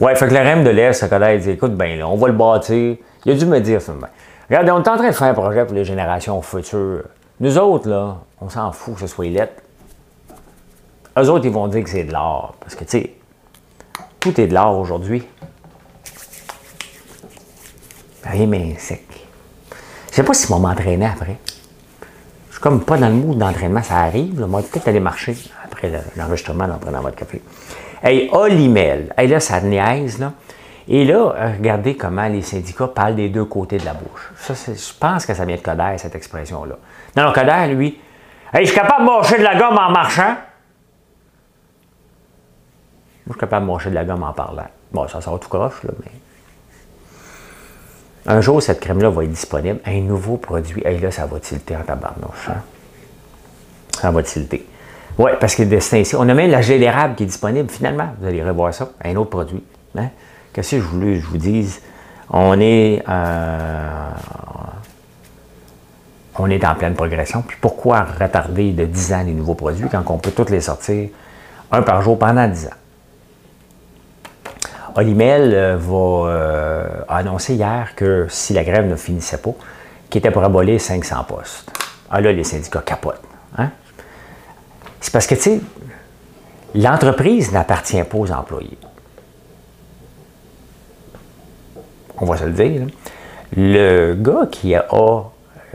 [0.00, 2.34] ouais, fait que le REM de l'Est, ça dit écoute, ben là, on va le
[2.34, 2.98] bâtir.
[3.24, 3.92] Il a dû me dire ça.
[4.48, 7.02] Regardez, on est en train de faire un projet pour les générations futures.
[7.40, 9.62] Nous autres, là, on s'en fout que ce soit lettre.
[11.16, 12.54] Eux autres, ils vont dire que c'est de l'art.
[12.60, 13.12] Parce que, tu sais,
[14.18, 15.24] tout est de l'art aujourd'hui.
[18.24, 19.04] Rien mais sec.
[20.10, 21.38] Je sais pas si vont m'entraîner après.
[22.48, 24.40] Je suis comme pas dans le mood d'entraînement, ça arrive.
[24.44, 27.40] Moi, peut-être aller marcher après l'enregistrement en prenant votre café.
[28.02, 29.14] Hey, Olimel.
[29.16, 30.32] Hey, là, ça niaise, là.
[30.88, 34.32] Et là, regardez comment les syndicats parlent des deux côtés de la bouche.
[34.36, 36.76] Ça, je pense que ça vient de Coder, cette expression-là.
[37.18, 37.98] Non, non, lui,
[38.52, 40.36] hey, je suis capable de mâcher de la gomme en marchant.
[43.26, 44.68] Moi, je suis capable de mâcher de la gomme en parlant.
[44.92, 46.12] Bon, ça sort tout croche, là, mais.
[48.26, 49.80] Un jour, cette crème-là va être disponible.
[49.84, 50.80] Un nouveau produit.
[50.84, 52.50] Et là, ça va tilter en tabarnouche.
[52.50, 52.62] Hein?
[54.00, 54.64] Ça va tilter.
[55.18, 58.10] Oui, parce que de ici, on a même la gel d'érable qui est disponible finalement.
[58.20, 58.90] Vous allez revoir ça.
[59.02, 59.64] Un autre produit.
[59.96, 60.10] Hein?
[60.52, 61.82] Qu'est-ce que je voulais que je vous dise?
[62.30, 64.10] On est, euh,
[66.38, 67.42] on est en pleine progression.
[67.42, 71.08] Puis pourquoi retarder de 10 ans les nouveaux produits quand on peut tous les sortir
[71.70, 72.70] un par jour pendant 10 ans?
[74.94, 79.54] Olimel euh, va euh, annoncer hier que si la grève ne finissait pas,
[80.10, 81.70] qu'il était pour abolir 500 postes.
[82.10, 83.22] Ah là, les syndicats capotent.
[83.56, 83.70] Hein?
[85.00, 85.60] C'est parce que, tu sais,
[86.74, 88.78] l'entreprise n'appartient pas aux employés.
[92.16, 92.86] On va se le dire.
[93.56, 94.86] Le gars qui a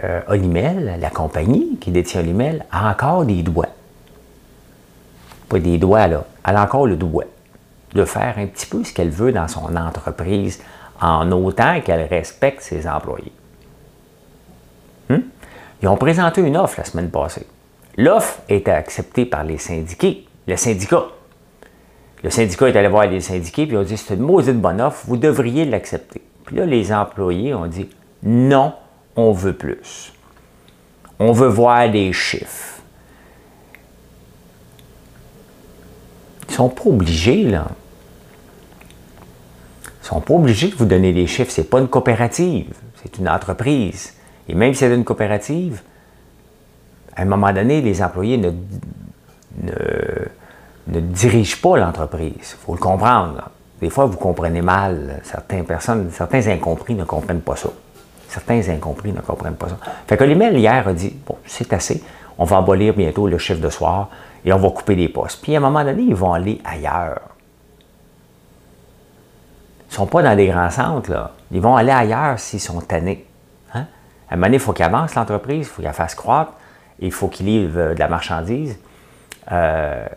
[0.04, 3.70] euh, Olimel, la compagnie qui détient Olimel, a encore des doigts.
[5.50, 6.26] Pas des doigts, là.
[6.48, 7.26] Elle a encore le doigt.
[7.94, 10.60] de faire un petit peu ce qu'elle veut dans son entreprise
[11.00, 13.32] en autant qu'elle respecte ses employés.
[15.10, 15.20] Hmm?
[15.82, 17.46] Ils ont présenté une offre la semaine passée.
[17.98, 21.06] L'offre était acceptée par les syndiqués, le syndicat.
[22.24, 24.82] Le syndicat est allé voir les syndiqués puis ils ont dit c'est une maudite bonne
[24.82, 26.22] offre, vous devriez l'accepter.
[26.46, 27.90] Puis là, les employés ont dit
[28.24, 28.74] non,
[29.16, 30.14] on veut plus.
[31.20, 32.82] On veut voir des chiffres.
[36.48, 37.68] Ils ne sont pas obligés, là.
[39.84, 41.52] Ils ne sont pas obligés de vous donner des chiffres.
[41.52, 44.14] Ce n'est pas une coopérative, c'est une entreprise.
[44.48, 45.82] Et même si c'est une coopérative,
[47.16, 48.52] à un moment donné, les employés ne,
[49.62, 52.34] ne, dirigent pas l'entreprise.
[52.40, 53.50] Il faut le comprendre.
[53.80, 55.22] Des fois, vous comprenez mal.
[55.24, 57.70] Certaines personnes, certains incompris ne comprennent pas ça.
[58.34, 59.78] Certains incompris ne comprennent pas ça.
[60.08, 62.02] Fait que l'email hier a dit Bon, c'est assez,
[62.40, 64.10] on va abolir bientôt le chiffre de soir
[64.44, 65.40] et on va couper des postes.
[65.44, 67.22] Puis à un moment donné, ils vont aller ailleurs.
[69.82, 71.34] Ils ne sont pas dans des grands centres, là.
[71.52, 73.28] Ils vont aller ailleurs s'ils sont tannés.
[73.76, 73.86] Hein?
[74.28, 76.54] À un moment donné, il faut qu'ils avancent l'entreprise, il faut qu'elle fasse croître,
[76.98, 78.80] il faut qu'ils livrent euh, de la marchandise.
[79.52, 80.08] Euh,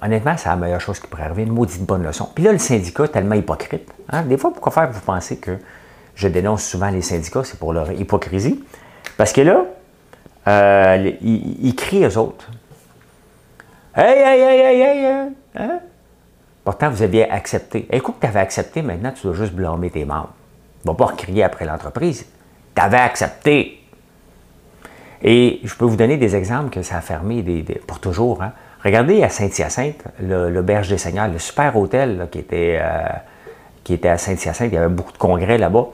[0.00, 2.28] honnêtement, c'est la meilleure chose qui pourrait arriver, une maudite bonne leçon.
[2.32, 3.92] Puis là, le syndicat, tellement hypocrite.
[4.12, 4.22] Hein?
[4.22, 5.58] Des fois, pourquoi faire vous pensez que
[6.16, 8.64] je dénonce souvent les syndicats, c'est pour leur hypocrisie?
[9.16, 9.64] Parce que là,
[10.48, 12.50] euh, ils, crient aux autres.
[13.94, 15.28] Hey, hey, hey, hey, hey, hein?
[15.56, 15.80] hein?
[16.64, 17.86] Pourtant, vous aviez accepté.
[17.90, 20.32] Écoute, tu avais accepté, maintenant, tu dois juste blâmer tes membres.
[20.84, 22.26] Ne vas pas recrier après l'entreprise.
[22.74, 23.80] Tu avais accepté.
[25.22, 28.42] Et je peux vous donner des exemples que ça a fermé pour toujours.
[28.42, 28.52] Hein.
[28.84, 33.08] Regardez à Saint-Hyacinthe, l'Auberge des Seigneurs, le super hôtel qui, était, euh,
[33.86, 34.72] qui était à Saint-Hyacinthe.
[34.72, 35.86] Il y avait beaucoup de congrès là-bas.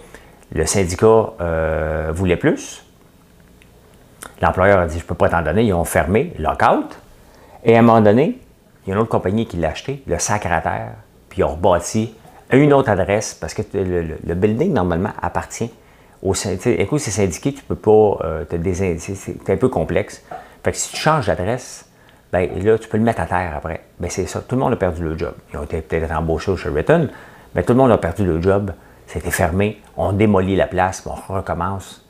[0.54, 2.86] Le syndicat euh, voulait plus.
[4.40, 5.64] L'employeur a dit Je ne peux pas t'en donner.
[5.64, 6.98] Ils ont fermé, lockout.
[7.64, 8.38] Et à un moment donné,
[8.86, 10.92] il y a une autre compagnie qui l'a acheté, le Sacrataire,
[11.28, 12.14] puis ils ont rebâti
[12.50, 15.70] une autre adresse parce que le, building, normalement, appartient
[16.22, 16.32] au
[16.64, 20.24] Écoute, c'est syndiqué, tu peux pas euh, te désindiquer, c'est un peu complexe.
[20.64, 21.84] Fait que si tu changes d'adresse,
[22.32, 23.82] ben là, tu peux le mettre à terre après.
[24.00, 24.40] Ben c'est ça.
[24.40, 25.34] Tout le monde a perdu le job.
[25.52, 27.10] Ils ont été peut-être embauchés au Sheraton,
[27.54, 28.72] mais tout le monde a perdu le job.
[29.06, 29.80] C'était fermé.
[29.96, 32.02] On démolit la place, on recommence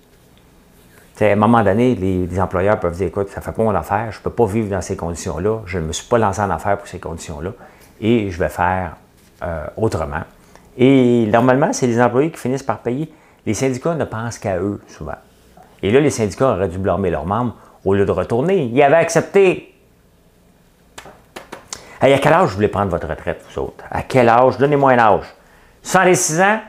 [1.24, 4.10] à un moment donné, les, employeurs peuvent dire écoute, ça ne fait pas mon affaire,
[4.10, 6.50] je ne peux pas vivre dans ces conditions-là, je ne me suis pas lancé en
[6.50, 7.52] affaires pour ces conditions-là,
[8.00, 8.96] et je vais faire
[9.42, 10.22] euh, autrement.
[10.76, 13.12] Et normalement, c'est les employés qui finissent par payer.
[13.44, 15.16] Les syndicats ne pensent qu'à eux, souvent.
[15.82, 18.64] Et là, les syndicats auraient dû blâmer leurs membres au lieu de retourner.
[18.64, 19.71] Ils avaient accepté.
[22.10, 23.84] À quel âge vous voulez prendre votre retraite, vous autres?
[23.90, 24.58] À quel âge?
[24.58, 25.26] Donnez-moi un âge.
[25.82, 26.60] 106 ans,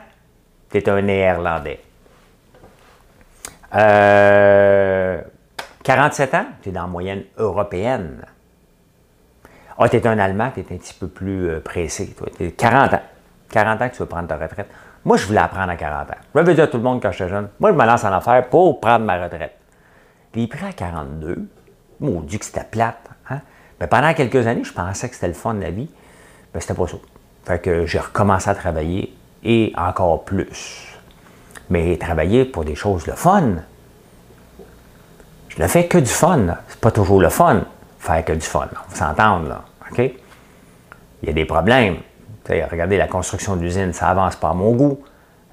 [0.70, 1.80] tu es un néerlandais.
[3.72, 3.74] 47
[6.34, 8.24] euh, ans, tu es dans la moyenne européenne.
[9.76, 12.14] Ah, tu es un Allemand, tu es un petit peu plus euh, pressé.
[12.14, 12.28] Toi.
[12.56, 13.02] 40 ans.
[13.50, 14.68] 40 ans que tu veux prendre ta retraite.
[15.04, 16.14] Moi, je voulais apprendre à 40 ans.
[16.34, 18.12] Je vais dire à tout le monde quand j'étais jeune, moi, je me lance en
[18.12, 19.56] affaires pour prendre ma retraite.
[20.32, 21.48] Puis il prend à 42.
[22.00, 23.10] Maudit que c'était plate.
[23.30, 23.40] Hein?
[23.78, 25.88] Pendant quelques années, je pensais que c'était le fun de la vie.
[26.54, 26.96] Mais c'était pas ça.
[27.44, 30.94] Fait que j'ai recommencé à travailler et encore plus
[31.70, 33.56] mais travailler pour des choses le fun.
[35.48, 36.56] Je ne fais que du fun.
[36.68, 37.62] C'est pas toujours le fun,
[37.98, 38.68] faire que du fun.
[38.72, 39.64] On va s'entendre, là.
[39.90, 39.98] OK?
[39.98, 41.96] Il y a des problèmes.
[42.48, 45.02] regardez, la construction d'usine, ça avance pas à mon goût.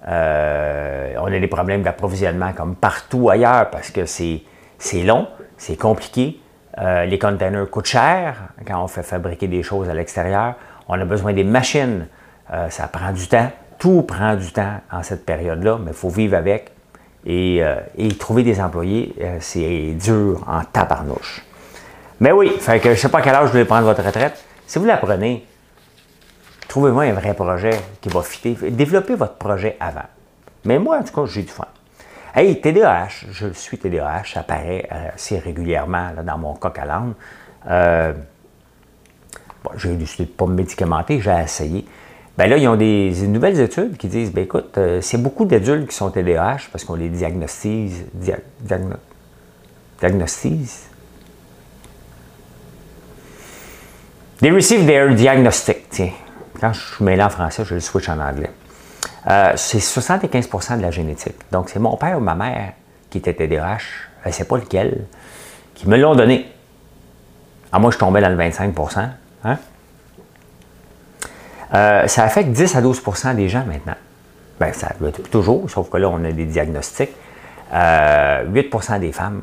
[0.08, 4.44] Euh, on a des problèmes d'approvisionnement comme partout ailleurs parce que c'est
[5.04, 6.40] long, c'est compliqué.
[6.78, 10.56] Euh, les containers coûtent cher quand on fait fabriquer des choses à l'extérieur.
[10.88, 12.08] On a besoin des machines.
[12.54, 13.52] Euh, ça prend du temps.
[13.78, 16.72] Tout prend du temps en cette période-là, mais il faut vivre avec.
[17.26, 17.76] Et, euh,
[18.20, 21.44] trouver des employés, c'est dur en tabarnouche.
[22.20, 24.44] Mais oui, je ne sais pas à quel âge vous voulez prendre votre retraite.
[24.68, 25.46] Si vous la prenez,
[26.68, 28.72] trouvez-moi un vrai projet qui va fitter.
[28.72, 30.06] Développez votre projet avant.
[30.66, 31.66] Mais moi, en tout cas, j'ai du fun.
[32.34, 37.14] Hey, TDAH, je suis TDAH, ça apparaît euh, assez régulièrement dans mon coq à l'âne.
[39.76, 41.86] j'ai décidé de ne pas me médicamenter, j'ai essayé.
[42.38, 45.90] Bien là, ils ont des, nouvelles études qui disent, bien écoute, euh, c'est beaucoup d'adultes
[45.90, 48.06] qui sont TDAH parce qu'on les diagnostise,
[50.00, 50.88] diagnostise.
[54.40, 56.14] They receive their diagnostic, tiens.
[56.60, 58.50] Quand je mets là en français, je le switch en anglais.
[59.30, 61.36] Euh, c'est 75% de la génétique.
[61.52, 62.74] Donc, c'est mon père ou ma mère
[63.10, 63.78] qui était TDAH,
[64.24, 65.06] je ne sais pas lequel,
[65.76, 66.48] qui me l'ont donné.
[67.72, 69.10] Ah, moi, je tombais dans le 25%
[69.44, 69.58] hein?
[71.74, 73.96] Euh, ça affecte 10 à 12% des gens maintenant.
[74.60, 74.90] Bien, ça
[75.32, 77.12] toujours, sauf que là, on a des diagnostics.
[77.72, 79.42] 8% euh, des femmes.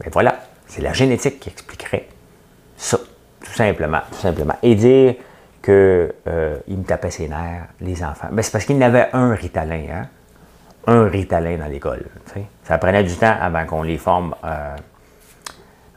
[0.00, 2.08] Bien voilà, c'est la génétique qui expliquerait
[2.76, 2.98] ça,
[3.44, 4.00] tout simplement.
[4.10, 4.56] Tout simplement.
[4.62, 5.14] Et dire
[5.62, 8.28] qu'ils me tapaient ses nerfs, les enfants.
[8.32, 10.08] Ben, c'est parce qu'ils n'avaient un Ritalin, hein?
[10.86, 12.06] Un Ritalin dans l'école.
[12.64, 14.34] Ça prenait du temps avant qu'on les forme,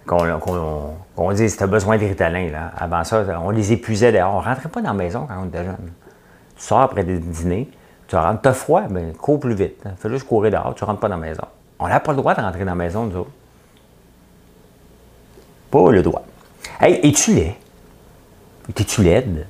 [0.05, 2.51] qu'on dise tu as besoin de Ritalin.
[2.51, 2.72] Là.
[2.78, 4.36] Avant ça, on les épuisait dehors.
[4.36, 5.91] On rentrait pas dans la maison quand on était jeune.
[6.55, 7.68] Tu sors après le dîner,
[8.07, 9.84] tu rentres, tu as froid, mais ben, cours plus vite.
[9.97, 11.43] Fais juste courir dehors, tu rentres pas dans la maison.
[11.80, 13.32] On n'a pas le droit de rentrer dans la maison, nous autres.
[15.72, 16.24] Pas le droit.
[16.80, 17.55] Hey, es-tu laid?
[18.70, 19.47] Es-tu laide?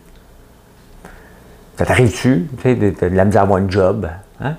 [1.77, 2.47] Ça t'arrive-tu?
[2.57, 4.09] Tu sais, de, la misère à avoir un job?
[4.39, 4.55] Hein?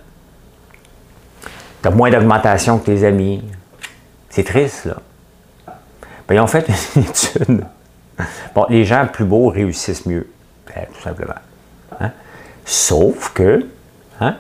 [1.83, 3.43] Tu as moins d'augmentation que tes amis.
[4.29, 4.97] C'est triste, là.
[6.29, 7.65] Ben, ils ont fait une étude.
[8.55, 10.29] Bon, les gens plus beaux réussissent mieux,
[10.67, 11.35] ben, tout simplement.
[12.01, 12.13] Hein?
[12.65, 13.67] Sauf que
[14.21, 14.37] hein,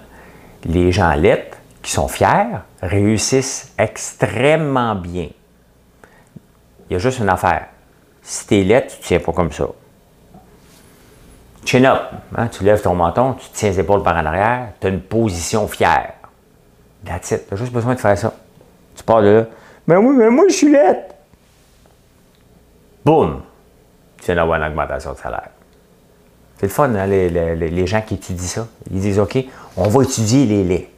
[0.64, 5.28] les gens lettres qui sont fiers réussissent extrêmement bien.
[6.88, 7.66] Il y a juste une affaire.
[8.22, 9.66] Si tu es lettre, tu ne tiens pas comme ça.
[11.66, 14.86] Chin up, hein, tu lèves ton menton, tu tiens les épaules par en arrière, tu
[14.86, 16.12] as une position fière.
[17.04, 17.48] That's it.
[17.48, 18.32] Tu as juste besoin de faire ça.
[18.94, 19.46] Tu pars de là.
[19.88, 21.14] Mais oui, mais moi, je suis lettre.
[23.04, 23.42] Boum!
[24.18, 25.50] Tu viens d'avoir une augmentation de salaire.
[26.58, 28.68] C'est le fun, hein, les, gens qui étudient ça.
[28.90, 29.36] Ils disent OK,
[29.76, 30.88] on va étudier les laits.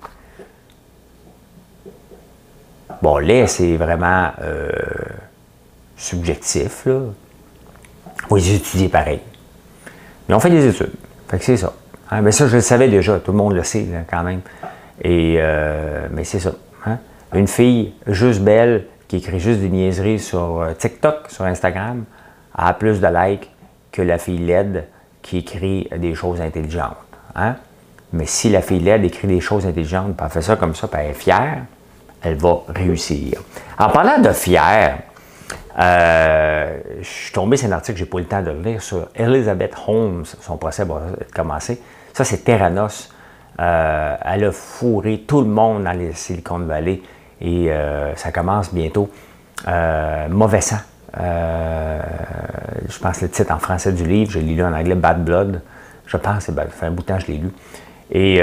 [3.00, 4.70] Bon, lait, c'est vraiment euh,
[5.96, 6.84] subjectif.
[6.84, 7.00] Là.
[8.28, 9.20] On va les étudier pareil.
[10.28, 10.92] Mais on fait des études.
[11.28, 11.72] Fait que c'est ça.
[12.10, 13.18] Hein, mais ça, je le savais déjà.
[13.18, 14.40] Tout le monde le sait quand même.
[15.02, 16.52] Et, euh, mais c'est ça.
[16.86, 16.98] Hein.
[17.34, 22.04] Une fille juste belle qui écrit juste des niaiseries sur euh, TikTok, sur Instagram,
[22.54, 23.50] a plus de likes
[23.92, 24.84] que la fille laide
[25.22, 26.96] qui écrit des choses intelligentes.
[27.34, 27.56] Hein?
[28.12, 30.88] Mais si la fille laide écrit des choses intelligentes, puis elle fait ça comme ça,
[30.88, 31.62] puis elle est fière,
[32.22, 33.40] elle va réussir.
[33.78, 34.98] En parlant de fière,
[35.78, 38.60] euh, je suis tombé sur un article, je n'ai pas eu le temps de le
[38.60, 40.24] lire, sur Elizabeth Holmes.
[40.24, 41.00] Son procès va
[41.34, 41.80] commencer.
[42.12, 43.12] Ça, c'est Terranos.
[43.60, 47.00] Euh, elle a fourré tout le monde dans les Silicon Valley
[47.40, 49.08] et euh, ça commence bientôt.
[50.30, 50.78] mauvais sang.
[51.16, 55.60] je pense le titre en français du livre, je l'ai lu en anglais, Bad Blood.
[56.06, 57.50] Je pense, ça fait un bout de temps que je l'ai lu.
[58.10, 58.38] Et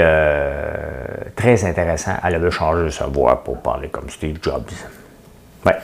[1.34, 4.70] très intéressant, elle avait changé sa voix pour parler comme Steve Jobs.
[5.64, 5.76] Ouais.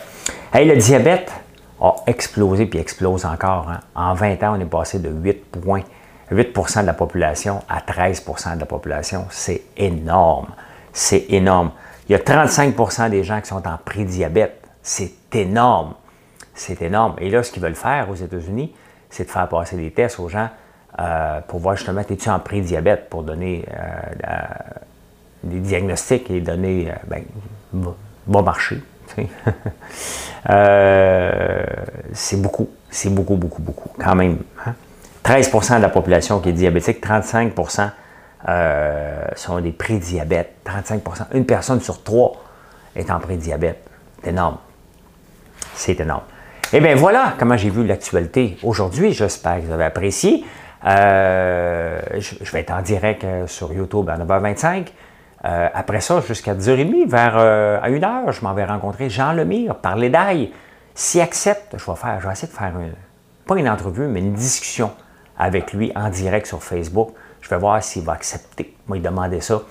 [0.55, 1.33] Hey, le diabète
[1.81, 3.71] a explosé puis explose encore.
[3.71, 3.81] Hein.
[3.95, 5.81] En 20 ans, on est passé de 8 points,
[6.31, 9.25] 8 de la population à 13% de la population.
[9.31, 10.49] C'est énorme.
[10.93, 11.71] C'est énorme.
[12.07, 14.63] Il y a 35% des gens qui sont en prédiabète.
[14.83, 15.95] C'est énorme.
[16.55, 17.15] C'est énorme.
[17.17, 18.75] Et là, ce qu'ils veulent faire aux États-Unis,
[19.09, 20.51] c'est de faire passer des tests aux gens
[21.01, 24.45] euh, pour voir justement, es-tu en prédiabète pour donner euh,
[25.45, 27.25] des diagnostics et donner, euh, ben,
[28.27, 28.83] va marcher.
[30.51, 31.63] Euh,
[32.13, 34.39] c'est beaucoup, c'est beaucoup, beaucoup, beaucoup, quand même.
[35.25, 35.77] 13% hein.
[35.77, 37.91] de la population qui est diabétique, 35%
[38.49, 40.57] euh, sont des prédiabètes.
[40.67, 42.43] 35% Une personne sur trois
[42.97, 43.87] est en prédiabète.
[44.23, 44.59] C'est énorme.
[45.75, 46.25] C'est énorme.
[46.73, 49.13] Eh bien voilà comment j'ai vu l'actualité aujourd'hui.
[49.13, 50.45] J'espère que vous avez apprécié.
[50.85, 54.87] Euh, je, vais être en direct sur YouTube à 9h25.
[55.45, 59.75] Euh, après ça, jusqu'à 10h30, vers euh, à 1h, je m'en vais rencontrer Jean Lemire,
[59.77, 60.53] parler d'ail.
[60.95, 62.93] S'il accepte, je vais faire, je vais essayer de faire une,
[63.47, 64.93] pas une entrevue, mais une discussion
[65.39, 67.11] avec lui en direct sur Facebook.
[67.41, 68.77] Je vais voir s'il va accepter.
[68.87, 69.63] Moi, il demandait ça.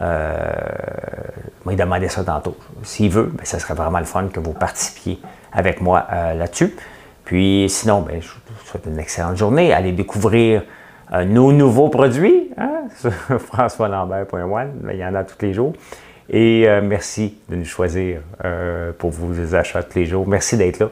[0.00, 0.50] Euh,
[1.64, 2.56] moi, il demandait ça tantôt.
[2.82, 5.20] S'il veut, ben, ce serait vraiment le fun que vous participiez
[5.52, 6.74] avec moi là-dessus.
[7.24, 9.72] Puis sinon, ben, je vous souhaite une excellente journée.
[9.72, 10.62] Allez découvrir
[11.24, 14.88] nos nouveaux produits hein, sur françoislambert.one.
[14.90, 15.72] Il y en a tous les jours.
[16.30, 20.26] Et euh, merci de nous choisir euh, pour vos achats tous les jours.
[20.26, 20.90] Merci d'être là.